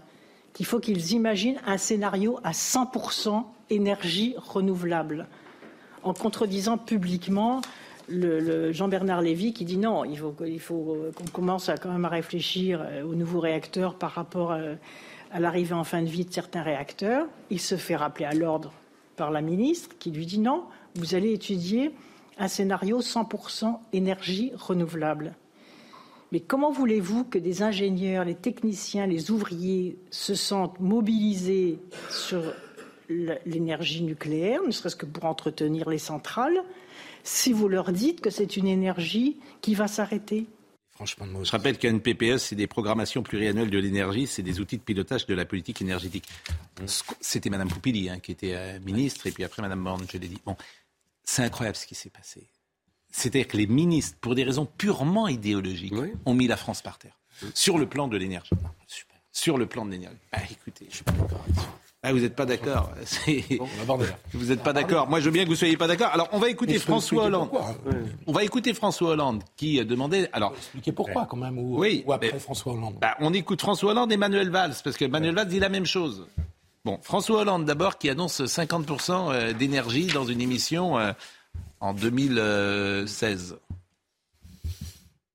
[0.53, 5.27] qu'il faut qu'ils imaginent un scénario à 100% énergie renouvelable,
[6.03, 7.61] en contredisant publiquement
[8.09, 13.03] Jean-Bernard Lévy qui dit non, il faut, qu'on commence à quand même à réfléchir euh,
[13.03, 14.61] aux nouveaux réacteurs par rapport à,
[15.33, 17.27] à l'arrivée en fin de vie de certains réacteurs.
[17.51, 18.73] Il se fait rappeler à l'ordre
[19.17, 21.93] par la ministre qui lui dit non, vous allez étudier
[22.39, 25.35] un scénario 100% énergie renouvelable.
[26.33, 31.79] Mais comment voulez-vous que des ingénieurs, les techniciens, les ouvriers se sentent mobilisés
[32.11, 32.43] sur
[33.09, 36.59] l'énergie nucléaire, ne serait-ce que pour entretenir les centrales,
[37.23, 40.47] si vous leur dites que c'est une énergie qui va s'arrêter?
[40.97, 44.83] Franchement, je rappelle qu'un PPE, c'est des programmations pluriannuelles de l'énergie, c'est des outils de
[44.83, 46.27] pilotage de la politique énergétique.
[47.21, 50.29] C'était Mme Poupili hein, qui était euh, ministre, et puis après Mme Borne, je l'ai
[50.29, 50.39] dit.
[50.47, 50.57] Bon,
[51.23, 52.49] c'est incroyable ce qui s'est passé.
[53.17, 55.95] C'est-à-dire que les ministres, pour des raisons purement idéologiques,
[56.27, 57.19] ont mis la France par terre.
[57.55, 58.51] Sur le plan de l'énergie.
[59.33, 60.19] Sur le plan de l'énergie.
[60.33, 61.63] Ah, écoutez, je suis pas d'accord avec ça.
[62.03, 62.91] Ah, vous n'êtes pas d'accord.
[64.35, 65.09] vous n'êtes pas d'accord.
[65.09, 66.11] Moi, je veux bien que vous soyez pas d'accord.
[66.13, 67.49] Alors, on va écouter François Hollande.
[68.27, 70.29] On va écouter François Hollande qui euh, demandait.
[70.35, 72.99] Alors, expliquer pourquoi quand même ou, oui, ou après François Hollande.
[73.01, 75.87] Bah, on écoute François Hollande et Manuel Valls parce que Manuel Valls dit la même
[75.87, 76.27] chose.
[76.85, 81.13] Bon, François Hollande d'abord qui annonce 50% euh, d'énergie dans une émission euh,
[81.81, 83.59] en 2016.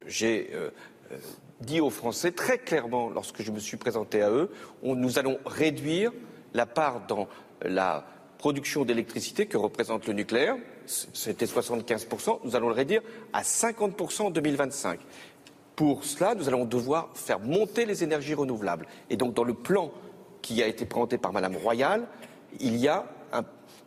[0.05, 0.51] J'ai
[1.61, 4.49] dit aux Français très clairement lorsque je me suis présenté à eux,
[4.83, 6.11] nous allons réduire
[6.53, 7.27] la part dans
[7.61, 8.05] la
[8.37, 13.01] production d'électricité que représente le nucléaire, c'était 75%, nous allons le réduire
[13.33, 14.99] à 50% en 2025.
[15.75, 18.87] Pour cela, nous allons devoir faire monter les énergies renouvelables.
[19.09, 19.91] Et donc, dans le plan
[20.41, 22.07] qui a été présenté par Madame Royal,
[22.59, 23.05] il y a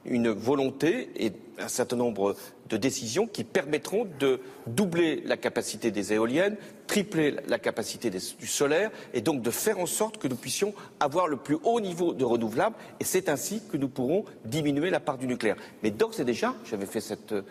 [0.07, 2.37] une volonté et un certain nombre
[2.69, 8.91] de décisions qui permettront de doubler la capacité des éoliennes, tripler la capacité du solaire
[9.13, 12.25] et donc de faire en sorte que nous puissions avoir le plus haut niveau de
[12.25, 15.57] renouvelables et c'est ainsi que nous pourrons diminuer la part du nucléaire.
[15.83, 17.43] Mais d'ores et déjà, j'avais fait cette euh,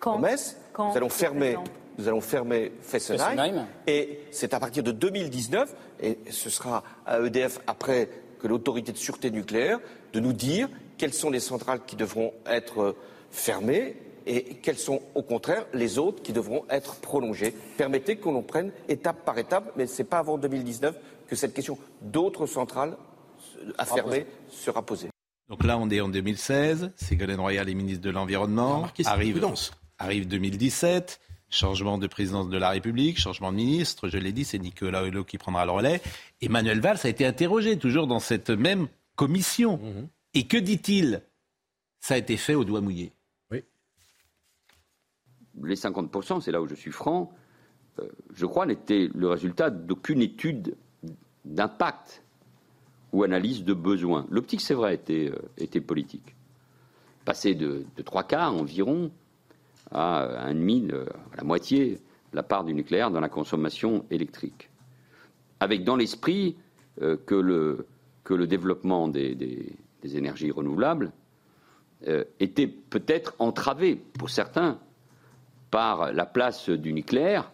[0.00, 1.56] promesse, nous allons fermer
[1.98, 7.60] nous allons fermer Fessenheim, et c'est à partir de 2019 et ce sera à EDF
[7.66, 8.08] après
[8.40, 9.78] que l'autorité de sûreté nucléaire
[10.12, 10.68] de nous dire
[11.02, 12.96] quelles sont les centrales qui devront être euh,
[13.32, 17.52] fermées et quelles sont au contraire les autres qui devront être prolongées.
[17.76, 20.94] Permettez que l'on prenne étape par étape, mais ce n'est pas avant 2019
[21.26, 22.96] que cette question d'autres centrales
[23.78, 25.08] à fermer sera posée.
[25.48, 29.44] Donc là, on est en 2016, Ségolène Royal est ministre de l'Environnement, arrive,
[29.98, 31.18] arrive 2017,
[31.50, 35.24] changement de présidence de la République, changement de ministre, je l'ai dit, c'est Nicolas Hulot
[35.24, 36.00] qui prendra le relais.
[36.40, 38.86] Emmanuel Valls a été interrogé, toujours dans cette même
[39.16, 39.78] commission.
[39.78, 40.08] Mhm.
[40.34, 41.22] Et que dit-il?
[42.00, 43.12] Ça a été fait au doigt mouillé
[45.62, 47.32] les 50%, c'est là où je suis franc,
[47.98, 50.76] euh, je crois, n'étaient le résultat d'aucune étude
[51.44, 52.22] d'impact
[53.12, 54.26] ou analyse de besoin.
[54.30, 56.34] L'optique, c'est vrai, était, euh, était politique.
[57.24, 59.10] Passer de, trois quarts environ
[59.90, 62.00] à un demi, à la moitié,
[62.32, 64.70] la part du nucléaire dans la consommation électrique.
[65.60, 66.56] Avec dans l'esprit
[67.02, 67.86] euh, que, le,
[68.24, 71.12] que le développement des, des, énergies renouvelables
[72.40, 74.80] était peut-être entravé pour certains
[75.70, 77.50] par la place du nucléaire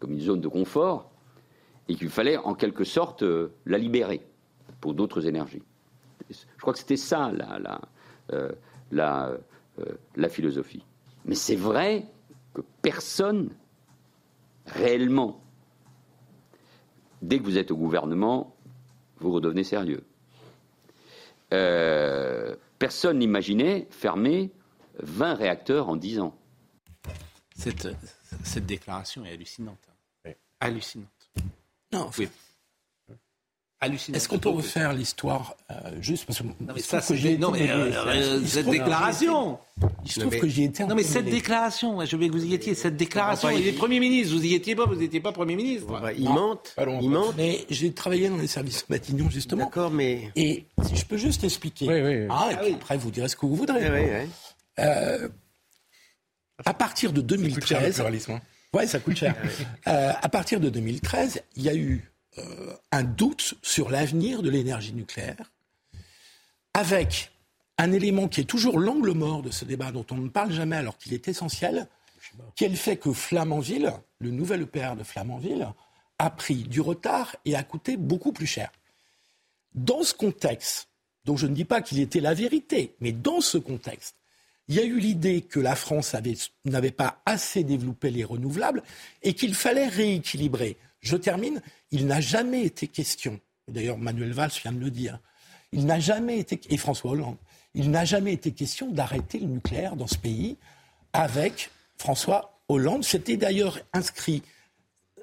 [0.00, 1.10] comme une zone de confort
[1.88, 4.26] et qu'il fallait en quelque sorte euh, la libérer
[4.80, 5.62] pour d'autres énergies.
[6.30, 7.80] Je crois que c'était ça la,
[8.32, 8.52] euh,
[8.98, 9.38] euh,
[10.16, 10.84] la philosophie.
[11.24, 12.06] Mais c'est vrai
[12.54, 13.50] que personne
[14.66, 15.40] réellement,
[17.22, 18.54] dès que vous êtes au gouvernement,
[19.18, 20.04] vous redevenez sérieux.
[21.50, 24.52] Personne n'imaginait fermer
[25.00, 26.34] 20 réacteurs en 10 ans.
[27.56, 27.88] Cette,
[28.44, 29.88] cette déclaration est hallucinante.
[30.60, 31.30] Hallucinante.
[31.92, 32.28] Non, oui.
[33.80, 37.52] Est-ce qu'on peut refaire l'histoire euh, juste parce que non, mais ça, que j'ai non
[37.52, 39.58] mais euh, euh, cette déclaration.
[40.04, 40.84] Il se trouve que j'y étais.
[40.84, 42.74] Non mais cette déclaration, je veux que vous y étiez.
[42.74, 44.34] Cette déclaration, il est premier ministre.
[44.34, 45.86] Vous y étiez pas, vous n'étiez pas premier ministre.
[46.16, 46.74] Il mente.
[47.00, 47.34] Il mente.
[47.36, 49.66] Mais j'ai travaillé dans les services Matignon justement.
[49.66, 51.86] D'accord, mais et si je peux juste expliquer.
[51.86, 53.88] Oui, oui, ah, et puis après vous direz ce que vous voudrez.
[53.88, 54.28] Oui, oui,
[54.80, 55.28] euh,
[56.64, 58.40] à partir de 2013, ça coûte cher,
[58.72, 59.34] ouais, ça coûte cher.
[59.86, 64.50] euh, à partir de 2013, il y a eu euh, un doute sur l'avenir de
[64.50, 65.52] l'énergie nucléaire,
[66.74, 67.32] avec
[67.78, 70.76] un élément qui est toujours l'angle mort de ce débat, dont on ne parle jamais
[70.76, 71.88] alors qu'il est essentiel,
[72.56, 75.68] qui est le fait que Flamanville, le nouvel EPR de Flamanville,
[76.18, 78.70] a pris du retard et a coûté beaucoup plus cher.
[79.74, 80.88] Dans ce contexte,
[81.24, 84.16] dont je ne dis pas qu'il était la vérité, mais dans ce contexte,
[84.68, 86.14] il y a eu l'idée que la France
[86.64, 88.82] n'avait pas assez développé les renouvelables
[89.22, 90.76] et qu'il fallait rééquilibrer.
[91.00, 91.62] Je termine.
[91.90, 95.20] Il n'a jamais été question, d'ailleurs Manuel Valls vient de le dire,
[95.72, 97.36] il n'a jamais été, et François Hollande,
[97.74, 100.56] il n'a jamais été question d'arrêter le nucléaire dans ce pays
[101.12, 103.04] avec François Hollande.
[103.04, 104.42] C'était d'ailleurs inscrit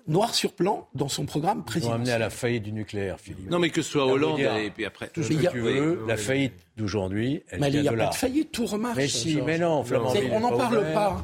[0.08, 1.90] noir sur blanc dans son programme présidentiel.
[1.90, 3.50] Ils ont amené à la faillite du nucléaire, Philippe.
[3.50, 5.08] Non, mais que ce soit Hollande et puis après.
[5.10, 8.10] Tout ce que tu veux, la faillite d'aujourd'hui, elle mais vient il n'y a pas
[8.10, 8.98] de faillite, tout remarche.
[8.98, 10.30] Mais si, mais non, Flamanville.
[10.34, 11.22] On n'en parle pas.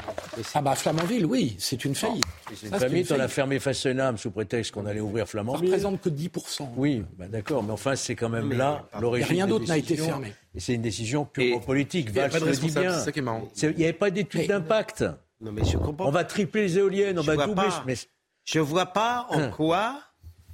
[0.54, 2.24] Ah bah Flamanville, oui, c'est une faillite.
[2.56, 5.66] C'est une faillite, on a fermé Fessenheim sous prétexte qu'on allait ouvrir Ça Flamanville.
[5.70, 6.70] représente que 10%.
[6.78, 9.28] Oui, bah d'accord, mais enfin, c'est quand même là l'origine.
[9.30, 10.34] rien d'autre n'a été fermé.
[10.56, 12.08] Et c'est une décision purement politique.
[12.10, 12.94] Il n'y a Valls pas de le dit bien.
[12.94, 13.48] c'est ça qui est marrant.
[13.54, 15.06] C'est- Il n'y avait pas d'étude d'impact.
[15.42, 16.08] Non, mais je comprends.
[16.08, 17.68] On va tripler les éoliennes, on va doubler.
[17.88, 17.96] Mais
[18.46, 19.50] Je ne vois pas en Hein.
[19.52, 20.02] quoi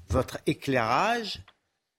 [0.10, 1.42] votre éclairage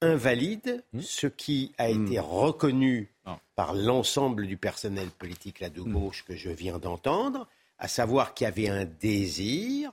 [0.01, 1.01] invalide Hmm.
[1.01, 3.13] ce qui a été reconnu
[3.55, 5.91] par l'ensemble du personnel politique là de Hmm.
[5.93, 7.47] gauche que je viens d'entendre,
[7.77, 9.91] à savoir qu'il y avait un désir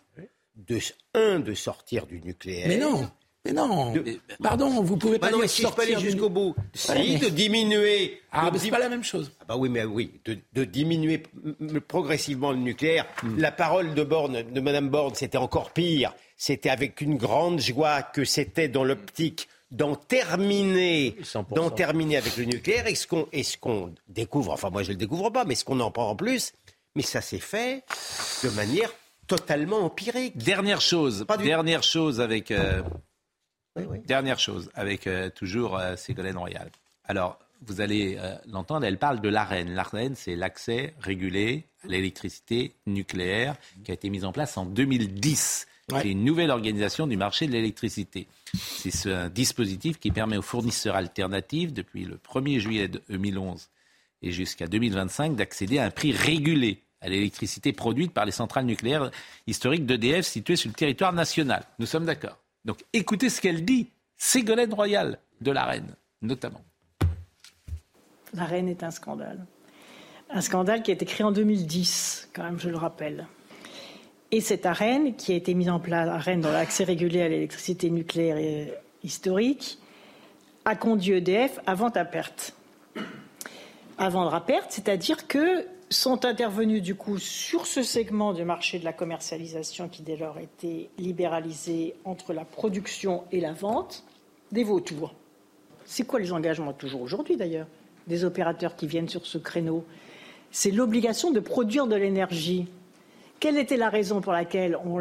[0.55, 0.79] de
[1.15, 2.69] un de sortir du nucléaire.
[2.69, 3.11] Mais non,
[3.47, 3.93] mais non.
[3.93, 7.19] De- Pardon, vous pouvez Bah pas non, dire si sortir jusqu'au bout, si, Ouais, mais-
[7.19, 8.21] de diminuer.
[8.33, 9.31] Ah, c'est dim- pas la même chose.
[9.41, 11.23] Ah bah oui, mais oui, de, de diminuer
[11.89, 13.07] progressivement le nucléaire.
[13.37, 16.15] La parole de Borne, de Madame Borne, c'était encore pire.
[16.37, 21.55] C'était avec une grande joie que c'était dans l'optique d'en terminer, 100%.
[21.55, 22.87] d'en terminer avec le nucléaire.
[22.87, 25.65] Et ce qu'on, et ce qu'on découvre, enfin moi je le découvre pas, mais ce
[25.65, 26.53] qu'on en prend en plus,
[26.95, 27.83] mais ça s'est fait
[28.45, 28.93] de manière
[29.27, 30.37] totalement empirique.
[30.37, 32.83] Dernière chose, Pas du- dernière chose avec, euh,
[33.77, 33.99] Oui, oui.
[34.07, 36.71] dernière chose avec euh, toujours euh, Ségolène Royal.
[37.05, 39.75] Alors, vous allez euh, l'entendre, elle parle de l'AREN.
[39.75, 45.67] L'AREN, c'est l'accès régulé à l'électricité nucléaire qui a été mise en place en 2010.
[45.93, 46.01] Ouais.
[46.03, 48.27] C'est une nouvelle organisation du marché de l'électricité.
[48.55, 53.69] C'est ce un dispositif qui permet aux fournisseurs alternatifs, depuis le 1er juillet 2011
[54.23, 59.11] et jusqu'à 2025, d'accéder à un prix régulé à l'électricité produite par les centrales nucléaires
[59.47, 61.65] historiques d'EDF situées sur le territoire national.
[61.79, 62.39] Nous sommes d'accord.
[62.67, 66.63] Donc écoutez ce qu'elle dit, Ségolène Royal de la Reine, notamment.
[68.35, 69.47] La reine est un scandale.
[70.29, 73.29] Un scandale qui a été créé en 2010, quand même, je le rappelle.
[74.33, 77.89] Et cette arène, qui a été mise en place, arène dans l'accès régulé à l'électricité
[77.89, 78.69] nucléaire
[79.05, 79.79] historique,
[80.65, 82.57] a conduit EDF à vente à perte.
[83.97, 88.79] À vendre à perte, c'est-à-dire que sont intervenus du coup sur ce segment du marché
[88.79, 94.05] de la commercialisation qui dès lors était libéralisé entre la production et la vente,
[94.51, 95.15] des vautours.
[95.85, 97.69] C'est quoi les engagements toujours aujourd'hui d'ailleurs
[98.09, 99.85] des opérateurs qui viennent sur ce créneau?
[100.51, 102.67] C'est l'obligation de produire de l'énergie.
[103.39, 105.01] Quelle était la raison pour laquelle on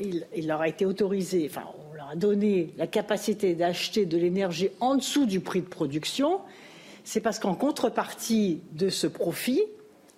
[0.00, 4.16] il, il leur a été autorisé, enfin on leur a donné la capacité d'acheter de
[4.16, 6.40] l'énergie en dessous du prix de production?
[7.02, 9.62] C'est parce qu'en contrepartie de ce profit,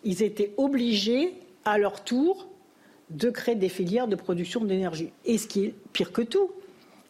[0.04, 1.34] ils étaient obligés
[1.64, 2.48] à leur tour
[3.10, 5.10] de créer des filières de production d'énergie.
[5.24, 6.50] Et ce qui est pire que tout,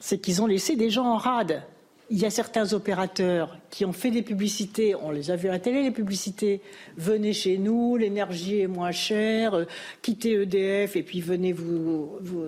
[0.00, 1.62] c'est qu'ils ont laissé des gens en rade.
[2.10, 5.52] Il y a certains opérateurs qui ont fait des publicités, on les a vus à
[5.52, 6.60] la télé, les publicités.
[6.98, 9.64] Venez chez nous, l'énergie est moins chère, euh,
[10.02, 12.44] quittez EDF et puis venez, vous, vous-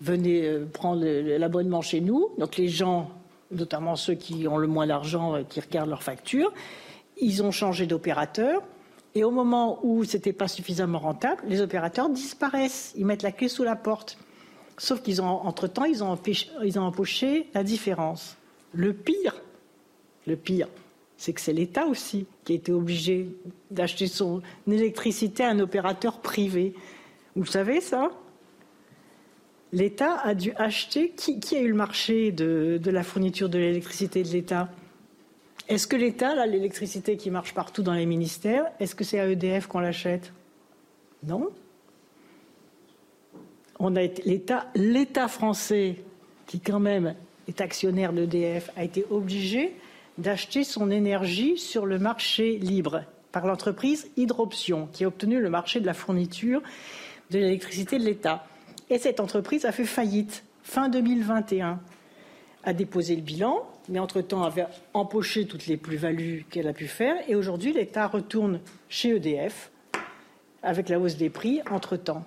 [0.00, 2.30] venez euh, prendre l'abonnement chez nous.
[2.38, 3.10] Donc les gens,
[3.52, 6.52] notamment ceux qui ont le moins d'argent, euh, qui regardent leurs factures,
[7.20, 8.62] ils ont changé d'opérateur.
[9.14, 12.92] Et au moment où ce n'était pas suffisamment rentable, les opérateurs disparaissent.
[12.96, 14.18] Ils mettent la clé sous la porte.
[14.76, 18.36] Sauf qu'ils ont, entre-temps, ils ont, empêché- ils ont empoché la différence.
[18.72, 19.40] Le pire,
[20.26, 20.66] le pire,
[21.16, 23.28] c'est que c'est l'État aussi qui a été obligé
[23.70, 26.74] d'acheter son électricité à un opérateur privé.
[27.36, 28.10] Vous savez ça?
[29.72, 31.10] L'État a dû acheter.
[31.10, 34.68] Qui, a eu le marché de la fourniture de l'électricité de l'État?
[35.68, 39.26] Est-ce que l'État, là, l'électricité qui marche partout dans les ministères, est-ce que c'est à
[39.26, 40.32] EDF qu'on l'achète?
[41.26, 41.48] Non.
[44.24, 45.96] L'État, l'État français,
[46.46, 47.14] qui quand même
[47.48, 49.74] est actionnaire d'EDF, a été obligé
[50.18, 55.80] d'acheter son énergie sur le marché libre par l'entreprise Hydroption, qui a obtenu le marché
[55.80, 56.62] de la fourniture
[57.30, 58.46] de l'électricité de l'État.
[58.90, 61.80] Et cette entreprise a fait faillite fin 2021,
[62.62, 67.16] a déposé le bilan, mais entre-temps avait empoché toutes les plus-values qu'elle a pu faire.
[67.28, 69.70] Et aujourd'hui, l'État retourne chez EDF
[70.62, 72.24] avec la hausse des prix entre-temps.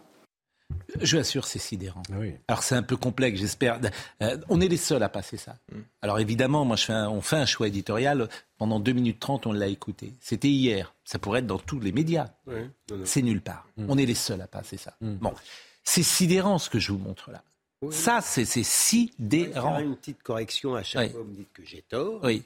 [1.01, 2.03] Je vous assure, c'est sidérant.
[2.12, 2.34] Ah oui.
[2.47, 3.80] Alors c'est un peu complexe, j'espère.
[4.22, 5.55] Euh, on est les seuls à passer ça.
[6.01, 8.28] Alors évidemment, moi, je fais un- on fait un choix éditorial.
[8.58, 10.14] Pendant 2 minutes 30, on l'a écouté.
[10.20, 10.93] C'était hier.
[11.05, 12.30] Ça pourrait être dans tous les médias.
[13.05, 13.68] C'est nulle part.
[13.78, 14.93] On est les seuls à passer ça.
[15.01, 15.34] Bon,
[15.84, 17.43] c'est sidérant ce que je vous montre là.
[17.91, 19.75] Ça, c'est sidérant.
[19.78, 21.11] Faire une petite correction à chaque Oui.
[21.13, 22.21] fois, vous me dites que j'ai tort.
[22.23, 22.43] Oui.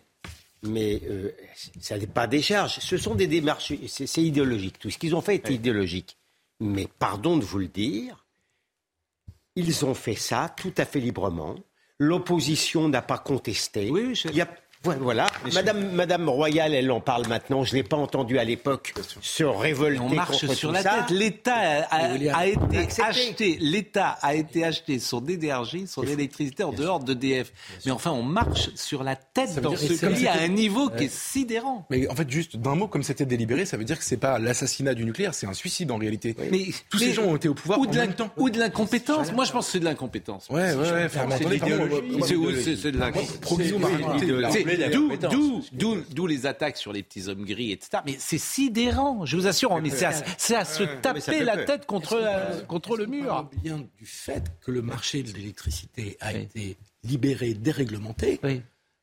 [0.63, 1.31] Mais euh,
[1.79, 2.79] ça n'est pas des charges.
[2.79, 3.73] Ce sont des démarches.
[3.87, 4.77] C'est idéologique.
[4.77, 6.17] Tout ce qu'ils ont fait est idéologique.
[6.59, 8.25] Mais pardon de vous le dire,
[9.55, 11.55] Ils ont fait ça tout à fait librement.
[11.97, 13.89] L'opposition n'a pas contesté.
[13.89, 14.47] Oui, oui, Il y a
[14.83, 15.27] voilà.
[15.53, 17.63] Madame, Madame Royal, elle en parle maintenant.
[17.63, 20.81] Je ne l'ai pas entendu à l'époque se révolter On marche contre sur tout la
[20.81, 21.05] ça.
[21.07, 21.17] tête.
[21.17, 21.53] L'État
[21.89, 23.57] a, été acheté.
[23.61, 27.51] L'État a été acheté son énergie, son électricité en dehors d'EDF.
[27.85, 31.13] Mais enfin, on marche sur la tête dans ce pays à un niveau qui est
[31.13, 31.85] sidérant.
[31.91, 34.39] Mais en fait, juste d'un mot, comme c'était délibéré, ça veut dire que c'est pas
[34.39, 36.35] l'assassinat du nucléaire, c'est un suicide en réalité.
[36.51, 38.29] Mais tous mais- ces gens ont été au pouvoir ou de l'in- même temps.
[38.37, 39.31] ou de l'incompétence.
[39.31, 40.47] Moi, je pense que c'est de l'incompétence.
[40.49, 41.09] Ouais, ouais, ouais.
[42.81, 43.51] C'est de l'incompétence.
[45.73, 48.03] D'où- les attaques sur les petits hommes gris, etc.
[48.05, 49.71] Mais c'est sidérant, je vous assure.
[49.89, 53.49] C'est à, c'est à se taper la tête contre, euh, contre le mur.
[53.63, 58.39] bien du fait que le marché de l'électricité a été libéré, déréglementé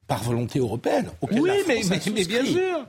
[0.06, 1.10] par volonté européenne.
[1.42, 1.82] Oui, mais,
[2.24, 2.86] bien sûr.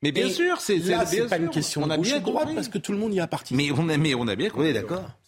[0.00, 2.06] Mais bien Et sûr, c'est là, c'est bien pas une question on de a gauche
[2.06, 2.54] bien droite compris.
[2.54, 3.60] parce que tout le monde y a participé.
[3.64, 4.72] Mais on a, mais on a bien compris.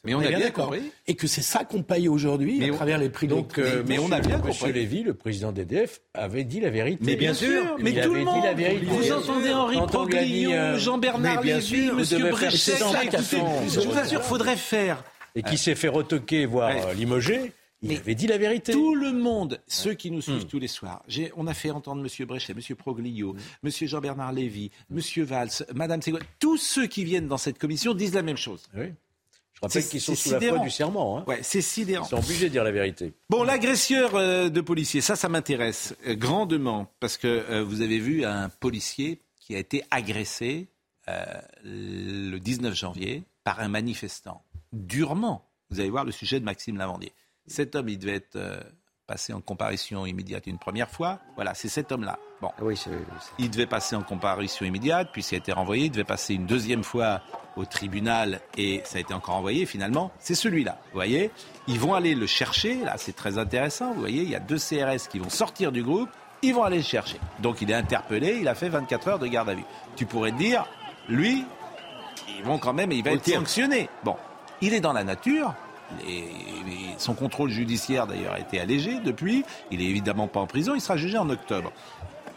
[0.05, 0.67] Mais on, a bien d'accord.
[0.67, 0.93] compris.
[1.09, 4.09] Et que c'est ça qu'on paye aujourd'hui à travers les prix de Donc, euh, l'électricité.
[4.29, 7.03] monsieur- Monsieur Lévy, le président d'EDF, avait dit la vérité.
[7.05, 8.45] Mais bien sûr, mais il tout avait le dit monde.
[8.45, 8.87] la vérité.
[8.87, 12.19] Vous entendez Henri on a dit, Proglio, euh, Jean-Bernard mais bien Lévy, Monsieur
[13.11, 13.47] façon.
[13.69, 15.03] Je vous assure, faudrait faire.
[15.35, 17.53] Et qui s'est fait retoquer, voire euh, limoger.
[17.83, 18.73] Il avait dit la vérité.
[18.73, 21.03] Tout le monde, ceux qui nous suivent tous les soirs,
[21.37, 22.27] on a fait entendre M.
[22.27, 22.77] Bréchet, M.
[22.77, 23.71] Proglio, M.
[23.71, 25.01] Jean-Bernard Lévy, M.
[25.25, 28.69] Valls, Mme Séguin, tous ceux qui viennent dans cette commission disent la même chose.
[28.75, 28.93] Oui.
[29.55, 31.19] Je rappelle C'est- qu'ils sont sous la foi du serment.
[31.19, 31.25] Hein.
[31.27, 32.07] Ouais, c'est sidérant.
[32.07, 33.13] Ils sont obligés de dire la vérité.
[33.29, 37.99] Bon, l'agresseur euh, de policier, ça, ça m'intéresse euh, grandement parce que euh, vous avez
[37.99, 40.69] vu un policier qui a été agressé
[41.65, 45.45] le 19 janvier par un manifestant, durement.
[45.71, 47.13] Vous allez voir le sujet de Maxime Lavandier.
[47.47, 48.61] Cet homme, il devait être euh,
[49.07, 51.19] passé en comparution immédiate une première fois.
[51.35, 52.19] Voilà, c'est cet homme-là.
[52.41, 52.51] Bon.
[53.39, 55.87] Il devait passer en comparution immédiate, puis ça a été renvoyé.
[55.87, 57.21] Il devait passer une deuxième fois
[57.57, 59.67] au tribunal et ça a été encore envoyé.
[59.67, 60.79] Finalement, c'est celui-là.
[60.87, 61.33] Vous voyez
[61.67, 62.77] Ils vont aller le chercher.
[62.77, 63.93] Là, c'est très intéressant.
[63.93, 66.09] Vous voyez, il y a deux CRS qui vont sortir du groupe.
[66.43, 67.19] Ils vont aller le chercher.
[67.41, 68.39] Donc, il est interpellé.
[68.41, 69.65] Il a fait 24 heures de garde à vue.
[69.97, 70.67] Tu pourrais te dire,
[71.09, 71.45] lui,
[72.39, 73.89] ils vont quand même, il va être sanctionné.
[74.05, 74.17] Bon,
[74.61, 75.55] il est dans la nature.
[76.07, 76.25] Et,
[76.99, 79.43] son contrôle judiciaire d'ailleurs a été allégé depuis.
[79.71, 80.75] Il est évidemment pas en prison.
[80.75, 81.73] Il sera jugé en octobre.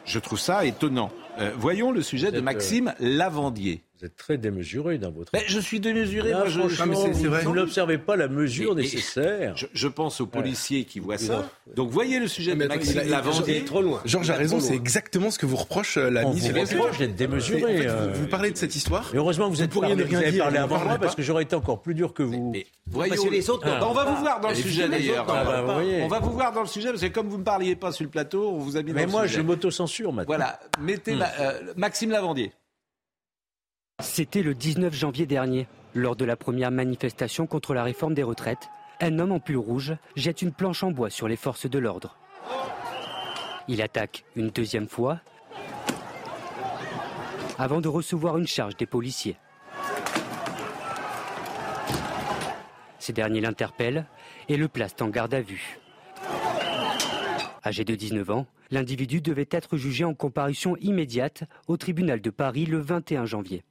[0.05, 1.11] Je trouve ça étonnant.
[1.39, 3.83] Euh, voyons le sujet de êtes, euh, Maxime Lavandier.
[4.03, 5.31] Vous êtes très démesuré dans votre.
[5.31, 6.31] Ben, je suis démesuré.
[6.31, 7.13] Là, moi, je, je- vous-
[7.45, 9.55] vous n'observez pas la mesure Et- et- nécessaire.
[9.55, 11.49] Je, je pense aux policiers qui voient ça.
[11.73, 13.65] Donc voyez le sujet de Mais attends, Maxime il a- il- Lavandier.
[14.03, 16.97] Georges a raison, c'est exactement ce que vous reproche euh, la On mise vous reproche
[16.97, 17.63] d'être démesuré.
[17.63, 18.11] En fait, euh.
[18.13, 19.09] vous, vous parlez de cette histoire.
[19.13, 20.97] Et heureusement que vous, êtes pourriez parlé, ne rien vous avez dire, parlé avant moi
[20.99, 22.51] parce que j'aurais été encore plus dur que vous.
[22.51, 23.87] Que le- les autres, Ah.
[23.89, 25.25] on va vous voir dans le sujet d'ailleurs.
[25.29, 26.01] Ah bah, voyez.
[26.01, 28.03] On va vous voir dans le sujet parce que comme vous ne parliez pas sur
[28.03, 30.35] le plateau, on vous a mis dans Mais moi, je m'auto-censure maintenant.
[30.35, 32.51] Voilà, mettez ma- euh, Maxime Lavandier.
[34.03, 38.69] C'était le 19 janvier dernier, lors de la première manifestation contre la réforme des retraites.
[38.99, 42.17] Un homme en pull rouge jette une planche en bois sur les forces de l'ordre.
[43.67, 45.19] Il attaque une deuxième fois
[47.57, 49.37] avant de recevoir une charge des policiers.
[52.99, 54.05] Ces derniers l'interpellent
[54.49, 55.79] et le placent en garde à vue.
[57.65, 62.65] Âgé de 19 ans, l'individu devait être jugé en comparution immédiate au tribunal de Paris
[62.65, 63.63] le 21 janvier.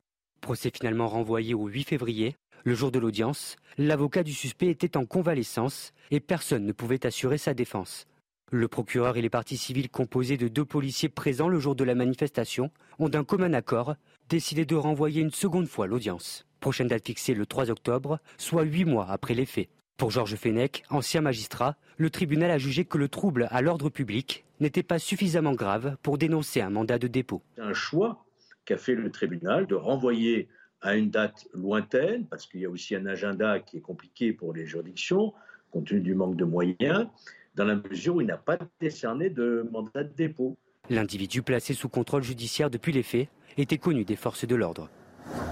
[0.43, 2.35] Procès finalement renvoyé au 8 février.
[2.65, 7.39] Le jour de l'audience, l'avocat du suspect était en convalescence et personne ne pouvait assurer
[7.39, 8.09] sa défense.
[8.51, 11.95] Le procureur et les parties civiles composées de deux policiers présents le jour de la
[11.95, 13.95] manifestation ont d'un commun accord
[14.29, 16.45] décidé de renvoyer une seconde fois l'audience.
[16.59, 19.69] Prochaine date fixée le 3 octobre, soit huit mois après les faits.
[19.97, 24.45] Pour Georges Fenech, ancien magistrat, le tribunal a jugé que le trouble à l'ordre public
[24.59, 27.43] n'était pas suffisamment grave pour dénoncer un mandat de dépôt.
[27.59, 28.25] Un choix
[28.65, 30.49] qu'a fait le tribunal de renvoyer
[30.81, 34.53] à une date lointaine, parce qu'il y a aussi un agenda qui est compliqué pour
[34.53, 35.33] les juridictions,
[35.71, 37.07] compte tenu du manque de moyens,
[37.55, 40.57] dans la mesure où il n'a pas décerné de mandat de dépôt.
[40.91, 44.89] L'individu placé sous contrôle judiciaire depuis les faits était connu des forces de l'ordre.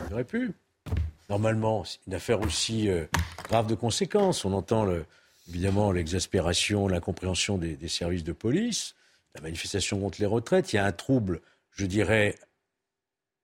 [0.08, 0.52] Il aurait pu.
[1.28, 3.04] Normalement, c'est une affaire aussi euh,
[3.44, 4.44] grave de conséquences.
[4.44, 5.04] On entend le-
[5.48, 8.96] évidemment l'exaspération, l'incompréhension des, des services de police,
[9.36, 10.72] la manifestation contre les retraites.
[10.72, 11.40] Il y a un trouble,
[11.70, 12.34] je dirais,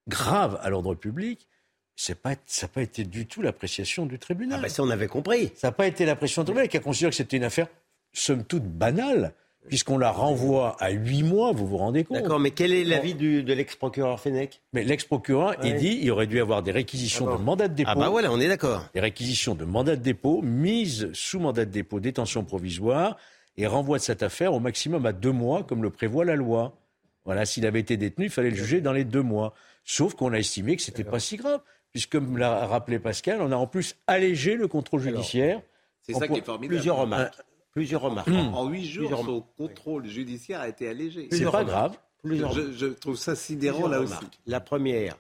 [0.09, 1.49] grave à l'ordre public.
[1.95, 4.59] C'est pas, ça n'a pas été du tout l'appréciation du tribunal.
[4.59, 5.51] Ah bah ça, on avait compris.
[5.55, 7.69] Ça n'a pas été l'appréciation du tribunal qui a considéré que c'était une affaire,
[8.13, 9.33] somme toute, banale,
[9.69, 13.15] puisqu'on la renvoie à huit mois, vous vous rendez compte D'accord, mais quel est l'avis
[13.15, 14.61] de l'ex-procureur Fenech?
[14.75, 17.91] Mais l'ex-procureur, il dit il aurait dû avoir des réquisitions de mandat de dépôt.
[17.93, 18.87] Ah bah voilà, on est d'accord.
[18.95, 23.17] Des réquisitions de mandat de dépôt, mise sous mandat de dépôt, détention provisoire,
[23.57, 26.77] et renvoi de cette affaire au maximum à deux mois, comme le prévoit la loi.
[27.25, 29.55] Voilà, s'il avait été détenu, il fallait le juger dans les deux mois.
[29.89, 31.61] Sauf qu'on a estimé que c'était pas si grave,
[31.93, 35.63] puisque comme l'a rappelé Pascal, on a en plus allégé le contrôle judiciaire.
[36.03, 36.75] C'est ça qui est formidable.
[36.75, 37.35] Plusieurs remarques.
[37.73, 38.29] Plusieurs remarques.
[38.29, 41.29] En huit jours, son contrôle judiciaire a été allégé.
[41.31, 41.97] C'est pas grave.
[42.25, 44.13] Je, je trouve ça sidérant là aussi.
[44.15, 44.39] remarques.
[44.47, 45.17] La première,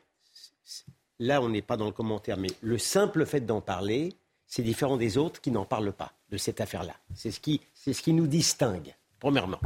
[1.20, 4.14] là on n'est pas dans le commentaire, mais le simple fait d'en parler,
[4.48, 6.94] c'est différent des autres qui n'en parlent pas de cette affaire-là.
[7.14, 9.60] C'est ce, qui, c'est ce qui nous distingue, premièrement.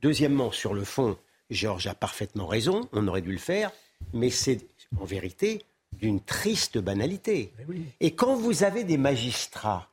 [0.00, 1.16] Deuxièmement, sur le fond,
[1.50, 3.70] Georges a parfaitement raison, on aurait dû le faire,
[4.12, 4.66] mais c'est
[5.00, 7.52] en vérité d'une triste banalité.
[8.00, 9.88] Et quand vous avez des magistrats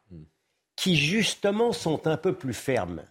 [0.75, 3.03] qui justement sont un peu plus fermes,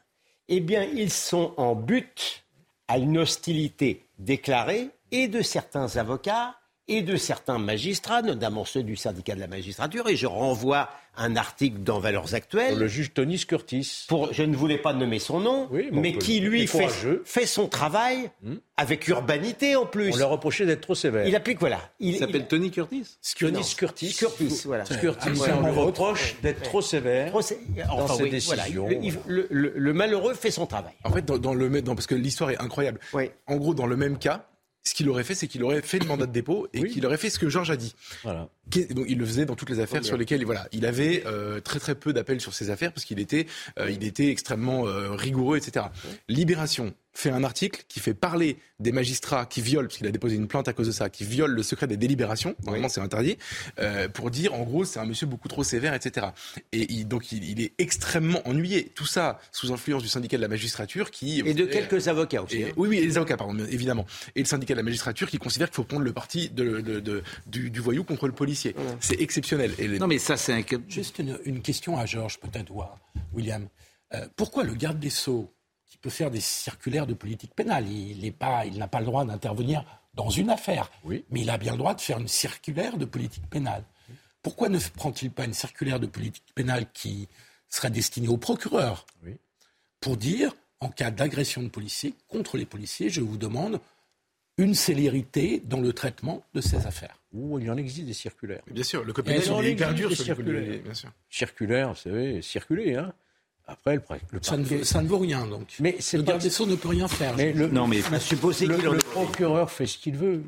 [0.49, 2.44] eh bien ils sont en but
[2.88, 6.57] à une hostilité déclarée et de certains avocats
[6.89, 10.89] et de certains magistrats, notamment ceux du syndicat de la magistrature, et je renvoie
[11.20, 12.78] un article dans Valeurs Actuelles.
[12.78, 14.05] Le juge Tony Curtis.
[14.09, 18.30] Pour, je ne voulais pas nommer son nom, Oui, mais qui lui fait, son travail
[18.76, 20.12] avec urbanité en plus.
[20.14, 21.26] On leur reprochait d'être trop sévère.
[21.26, 21.80] Il applique, voilà.
[21.99, 24.14] Il, Il s'appelle Tony Curtis Tony Curtis.
[24.14, 24.84] Curtis, voilà.
[24.84, 25.28] Curtis,
[25.61, 27.59] on lui reproche d'être trop sévère Trop sé-
[27.89, 28.62] dans enfin, ses oui, voilà.
[28.62, 28.89] décisions.
[28.89, 30.93] Le- il- le- le- le malheureux fait son travail.
[31.05, 33.01] En fait, dans, dans le même- dans- parce que l'histoire est incroyable.
[33.49, 34.45] En gros, dans le même cas,
[34.89, 37.18] ce qu'il aurait fait, c'est qu'il aurait fait le mandat de dépôt et qu'il aurait
[37.18, 37.95] fait ce que Georges a dit.
[38.22, 38.49] Voilà.
[38.91, 41.78] Donc, il le faisait dans toutes les affaires sur lesquelles, voilà, il avait euh, très
[41.78, 43.47] très peu d'appels sur ces affaires parce qu'il était,
[43.78, 45.86] euh, il était extrêmement euh, rigoureux, etc.
[46.28, 50.36] Libération fait un article qui fait parler des magistrats qui violent, parce qu'il a déposé
[50.36, 53.36] une plainte à cause de ça, qui violent le secret des délibérations, normalement c'est interdit,
[53.80, 56.28] euh, pour dire en gros c'est un monsieur beaucoup trop sévère, etc.
[56.70, 58.84] Et il- donc il, il est extrêmement ennuyé.
[58.94, 62.58] Tout ça sous influence du syndicat de la magistrature qui Et de quelques avocats aussi.
[62.58, 62.72] et- hein.
[62.76, 64.06] oui, oui, et les avocats, pardon, évidemment.
[64.36, 67.00] Et le syndicat de la magistrature qui considère qu'il faut prendre le parti de, de-
[67.00, 68.76] de- du, du voyou contre le policier.
[69.00, 69.74] C'est exceptionnel.
[69.78, 70.62] Et les- Non, mais ça, c'est un.
[70.88, 72.96] Juste une, une question à Georges, peut-être, ou à
[73.32, 73.66] William.
[74.14, 75.52] Euh, pourquoi le garde des Sceaux,
[75.99, 79.24] qui peut faire des circulaires de politique pénale, il n'est pas, n'a pas le droit
[79.24, 79.84] d'intervenir
[80.14, 83.49] dans une affaire, mais il a bien le droit de faire une circulaire de politique
[83.51, 83.82] pénale.
[84.42, 87.28] Pourquoi ne prend-il pas une circulaire de politique pénale qui
[87.68, 89.07] serait destinée au procureur
[90.01, 93.80] pour dire, en cas d'agression de policiers contre les policiers, je vous demande
[94.57, 97.18] une célérité dans le traitement de ces affaires?
[97.32, 98.62] Ouh, il en existe des circulaires.
[98.70, 100.62] Bien sûr, le copinage, il est hyper dur des sur le circulaires.
[100.70, 101.11] les- bien sûr.
[101.28, 103.12] Circulaire, vous savez, circuler, hein.
[103.68, 104.02] Après, le,
[104.32, 105.74] le Ça ne vaut- ça ne vaut rien, donc.
[105.78, 107.34] Mais c'est Le garde des Sceaux ne peut rien faire.
[107.36, 110.42] Mais le, Non, mais- On a supposé le, le procureur fait ce qu'il veut.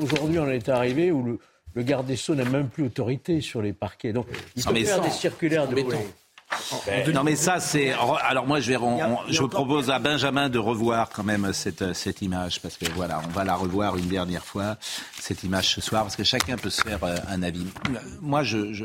[0.00, 1.38] Aujourd'hui, on est arrivé où le,
[1.74, 4.12] le garde des Sceaux n'a même plus autorité sur les parquets.
[4.12, 5.76] Donc, il peut faire des circulaires de.
[6.86, 7.92] Ben, non mais ça c'est
[8.22, 12.22] alors moi je vais on- je propose à Benjamin de revoir quand même cette cette
[12.22, 14.76] image parce que voilà on va la revoir une dernière fois
[15.20, 17.66] cette image ce soir parce que chacun peut se faire euh, un avis.
[18.20, 18.84] Moi je je,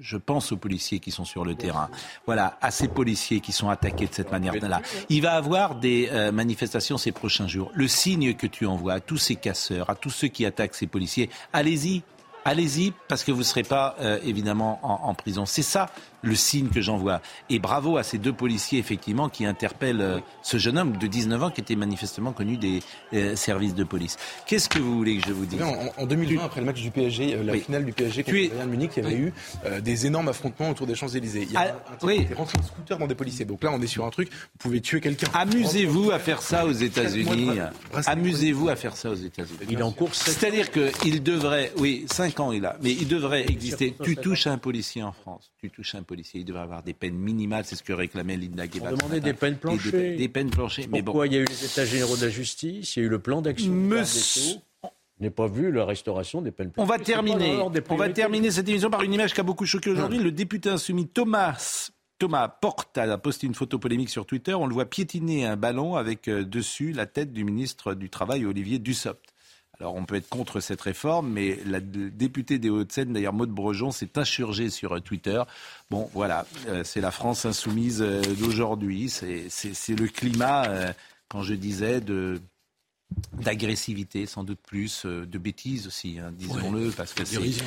[0.00, 1.88] je, pense aux policiers qui sont sur le terrain.
[2.26, 4.80] Voilà à ces policiers qui sont attaqués de cette manière-là.
[5.08, 7.70] Il va avoir des euh, manifestations ces prochains jours.
[7.74, 10.86] Le signe que tu envoies à tous ces casseurs, à tous ceux qui attaquent ces
[10.86, 12.02] policiers, allez-y.
[12.42, 15.44] Allez-y, parce que vous ne serez pas euh, évidemment en, en prison.
[15.44, 15.90] C'est ça
[16.22, 17.20] le signe que j'envoie.
[17.48, 21.42] Et bravo à ces deux policiers, effectivement, qui interpellent euh, ce jeune homme de 19
[21.44, 22.82] ans qui était manifestement connu des
[23.14, 24.16] euh, services de police.
[24.46, 25.62] Qu'est-ce que vous voulez que je vous dise?
[25.62, 27.60] En, en 2020, après le match du PSG, euh, la Oui.
[27.60, 29.20] finale du PSG contre le Bayern Munich, il y avait Oui.
[29.22, 29.32] eu
[29.66, 31.42] euh, des énormes affrontements autour des Champs-Élysées.
[31.48, 32.16] Il y a Ah, un type oui.
[32.16, 33.44] qui était rentré en scooter dans des policiers.
[33.44, 35.28] Donc là, on est sur un truc, vous pouvez tuer quelqu'un.
[35.34, 37.50] Amusez-vous à faire ça aux États-Unis.
[38.06, 39.58] Amusez-vous à faire ça aux États-Unis.
[39.68, 43.08] Il est en cours sept C'est-à-dire qu'il devrait, oui, 5 ans il a, mais il
[43.08, 43.94] devrait exister.
[44.02, 47.14] Tu touches un policier en France, tu touches un policier, il devrait avoir des peines
[47.14, 48.94] minimales, c'est ce que réclamait Linda Guevara.
[48.94, 49.92] On demandait des peines planchées.
[49.92, 51.12] Des, des peines planchées, mais bon.
[51.12, 53.08] Pourquoi il y a eu les états généraux de la justice, il y a eu
[53.08, 54.56] le plan d'action Monsieur-.
[54.82, 57.12] Je n'ai pas vu la restauration des peines On va planchées.
[57.12, 57.62] C'est pas terminer.
[57.90, 60.18] On va terminer cette émission par une image qui a beaucoup choqué aujourd'hui.
[60.18, 61.90] Le député insoumis Thomas.
[62.18, 64.52] Thomas Porte a posté une photo polémique sur Twitter.
[64.52, 68.44] On le voit piétiner un ballon avec euh, dessus la tête du ministre du Travail,
[68.44, 69.29] Olivier Dussopt.
[69.80, 73.90] Alors on peut être contre cette réforme, mais la députée des Hauts-de-Seine, d'ailleurs Maude Brejon,
[73.90, 75.42] s'est insurgée sur euh, Twitter.
[75.90, 79.08] Bon, voilà, euh, c'est la France insoumise euh, d'aujourd'hui.
[79.08, 79.48] C'est-
[79.88, 80.92] le climat, euh,
[81.28, 82.40] quand je disais, de
[83.32, 87.64] d'agressivité, sans doute plus, de bêtises aussi, hein, disons-le, parce que c'est.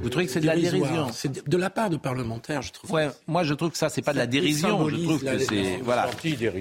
[0.00, 2.92] Vous trouvez que c'est de la dérision C'est de- la part de parlementaires, je trouve.
[2.92, 5.80] Ouais, moi je trouve que ça c'est pas de la dérision, je trouve que c'est
[5.82, 6.08] voilà.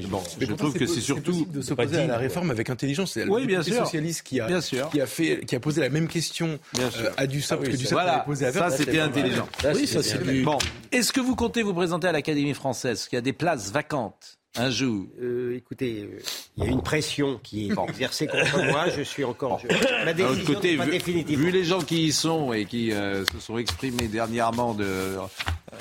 [0.10, 3.12] Bon, je trouve que c'est surtout de s'opposer à la réforme avec intelligence.
[3.14, 3.76] C'est le Oui, bien sûr.
[3.86, 4.90] socialiste qui a, Bien sûr.
[4.90, 7.06] qui a fait, qui a posé la même question Bien sûr.
[7.06, 9.48] euh, à Dussopt Ah oui, que Dussopt Voilà, posé à ça c'était intelligent.
[9.76, 10.58] Oui, ça, c'est Bon,
[10.92, 13.72] est-ce que vous comptez vous présenter à l'Académie française Parce qu'il y a des places
[13.72, 15.06] vacantes un jour.
[15.22, 16.20] Euh, écoutez, euh,
[16.58, 18.86] il y a une pression qui est exercée contre moi.
[18.96, 19.60] Je suis encore.
[19.60, 19.68] je-
[20.06, 21.40] Ma D'un autre décision côté, pas vu, définitive.
[21.40, 25.18] vu les gens qui y sont et qui euh, se sont exprimés dernièrement de, euh,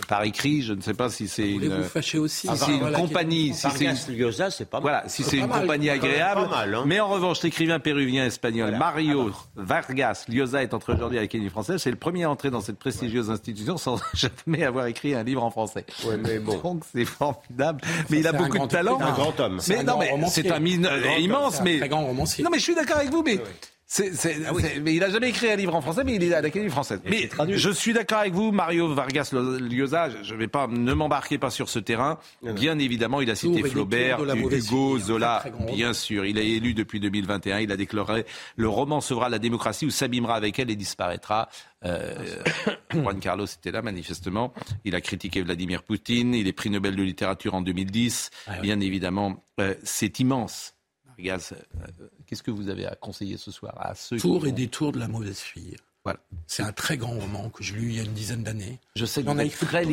[0.09, 0.63] par écrit.
[0.63, 2.49] Je ne sais pas si c'est une, vous aussi.
[2.49, 3.97] si c'est une compagnie, si c'est une,
[4.51, 5.63] c'est pas voilà, si c'est une mal.
[5.63, 6.43] compagnie agréable.
[6.43, 6.85] pas mal, hein.
[6.87, 11.81] Mais en revanche, l'écrivain péruvien espagnol Mario Vargas Llosa est entré aujourd'hui à l'Académie française.
[11.83, 15.43] C'est le premier à entrer dans cette prestigieuse institution sans jamais avoir écrit un livre
[15.43, 15.85] en français.
[16.07, 16.59] Ouais, mais bon.
[16.59, 17.81] Donc c'est formidable.
[18.11, 19.01] Mais il a beaucoup de talent.
[19.01, 19.59] Un grand homme.
[19.61, 21.61] C'est Mais un non, mais c'est un Un immense.
[21.61, 22.45] un Mais très grand romancier.
[22.45, 23.39] non, mais je suis d'accord avec vous, mais.
[23.87, 26.35] C'est- c'est- c'est- mais il n'a jamais écrit un livre en français, mais il est
[26.35, 27.01] à l'Académie française.
[27.07, 30.11] Mais je suis d'accord avec vous, Mario Vargas Llosa.
[30.23, 32.19] Je ne vais pas, ne m'embarquer pas sur ce terrain.
[32.53, 34.19] Bien évidemment, il a cité Flaubert,
[34.73, 35.43] Hugo, Zola.
[35.75, 37.61] Bien sûr, il est élu depuis 2021.
[37.61, 38.27] Il a déclaré
[38.57, 41.49] le roman sauvera la démocratie ou s'abîmera avec elle et disparaîtra.
[41.85, 42.15] Euh,
[42.93, 44.53] Juan Carlos était là manifestement.
[44.85, 46.35] Il a critiqué Vladimir Poutine.
[46.35, 48.31] Il est prix Nobel de littérature en 2010.
[48.63, 50.73] Bien évidemment, euh, c'est immense.
[52.01, 54.57] Euh, qu'est-ce que vous avez à conseiller ce soir à ceux Tour qui et vont-
[54.57, 55.77] détour de la mauvaise fille.
[56.05, 56.21] Voilà.
[56.47, 58.79] C'est un très grand roman que j'ai lu il y a une dizaine d'années.
[58.95, 59.85] Je sais que vous a êtes écrit très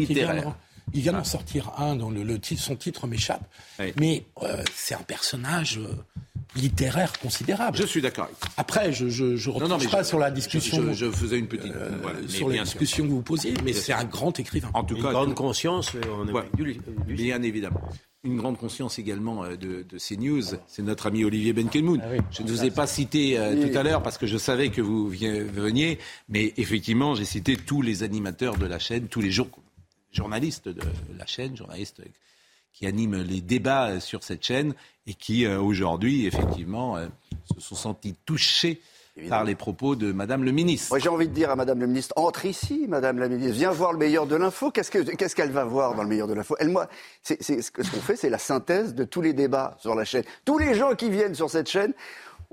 [0.43, 0.57] d'autres.
[0.93, 3.43] Il vient d'en- d'en sortir un dont le, le titre, son titre m'échappe.
[3.79, 3.93] Oui.
[3.99, 5.87] Mais euh, c'est un personnage euh,
[6.55, 7.77] littéraire considérable.
[7.77, 8.25] Je suis d'accord.
[8.25, 8.47] avec vous.
[8.57, 11.11] Après, je ne je, retrouve Non, non, mais pas je- sur la discussion, Je, je
[11.11, 11.71] faisais une petite.
[11.73, 12.63] euh, voilà, sur la sûr.
[12.65, 14.69] discussion que vous posiez, mais c'est un grand écrivain.
[14.73, 16.43] En tout Une cas, grande tout- conscience, on a Ouais.
[16.53, 16.73] du,
[17.07, 17.81] du- Bien évidemment.
[18.25, 22.01] Une grande conscience également de, de CNews, c'est notre ami Olivier Benkelmoun.
[22.31, 24.79] Je ne vous ai pas cité euh, tout à l'heure parce que je savais que
[24.81, 29.49] vous veniez, mais effectivement, j'ai cité tous les animateurs de la chaîne, tous les jour-
[30.13, 30.81] journalistes de
[31.17, 32.01] la chaîne, journalistes
[32.71, 34.73] qui animent les débats sur cette chaîne
[35.05, 37.07] et qui, euh, aujourd'hui, effectivement, euh,
[37.55, 38.81] se sont sentis touchés
[39.29, 40.87] par les propos de Madame le ministre.
[40.89, 43.69] Moi, j'ai envie de dire à Madame le ministre, entre ici, Madame la ministre, viens
[43.71, 44.71] voir le meilleur de l'info.
[44.71, 46.55] Qu'est-ce que- qu'est-ce qu'elle va voir dans le meilleur de l'info?
[46.59, 46.87] Elle, moi,
[47.21, 50.23] c'est, ce qu'on fait, c'est la synthèse de tous les débats sur la chaîne.
[50.45, 51.93] Tous les gens qui viennent sur cette chaîne,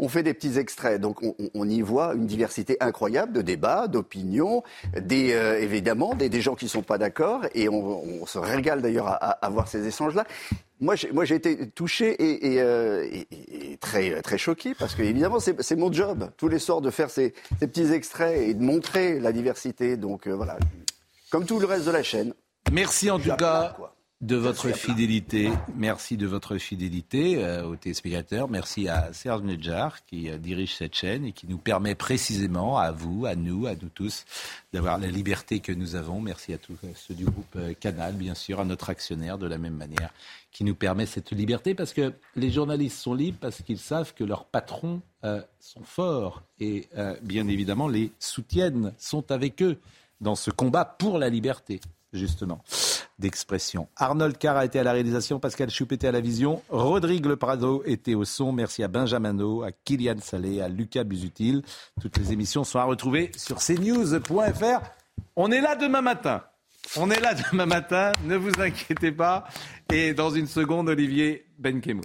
[0.03, 1.01] on fait des petits extraits.
[1.01, 1.19] Donc,
[1.55, 4.63] on, y voit une diversité incroyable de débats, d'opinions,
[4.99, 7.43] des, euh, évidemment, des, des gens qui ne sont pas d'accord.
[7.55, 10.25] Et on, on se régale d'ailleurs à, à- à voir ces échanges-là.
[10.81, 14.95] Moi, j'ai, moi, j'ai été touché et, et, euh, et- et très, très choqué parce
[14.95, 18.55] que, évidemment, c'est, mon job tous les soirs de faire ces, ces petits extraits et
[18.55, 19.97] de montrer la diversité.
[19.99, 20.59] Donc, euh, voilà,
[21.31, 22.33] comme tout le reste de la chaîne.
[22.73, 23.77] Merci en tout plat, cas.
[24.21, 25.51] De votre fidélité.
[25.75, 28.51] Merci de votre fidélité euh, aux téléspectateurs.
[28.51, 32.93] Merci à Serge Nedjar qui euh, dirige cette chaîne et qui nous permet précisément, à
[32.93, 34.27] vous, à nous, à nous tous,
[34.75, 36.21] d'avoir la liberté que nous avons.
[36.21, 39.57] Merci à tous ceux du groupe euh, Canal, bien sûr, à notre actionnaire de la
[39.57, 40.13] même manière,
[40.53, 44.25] qui nous permet cette liberté parce que les journalistes sont libres parce qu'ils savent que
[44.25, 45.01] leurs patrons
[45.61, 46.89] sont forts et
[47.23, 49.79] bien évidemment les soutiennent, sont avec eux
[50.21, 51.81] dans ce combat pour la liberté
[52.13, 52.63] justement,
[53.19, 53.89] d'expression.
[53.97, 57.37] Arnold Carr a été à la réalisation, Pascal Choup était à la vision, Rodrigue Le
[57.37, 58.53] Prado était au son.
[58.53, 61.63] Merci à Benjamino, à Kylian Salé, à Lucas Busutil.
[62.01, 64.81] Toutes les émissions sont à retrouver sur cnews.fr.
[65.37, 66.43] On est là demain matin.
[66.97, 69.47] On est là demain matin, ne vous inquiétez pas.
[69.93, 72.05] Et dans une seconde, Olivier Benkemoun.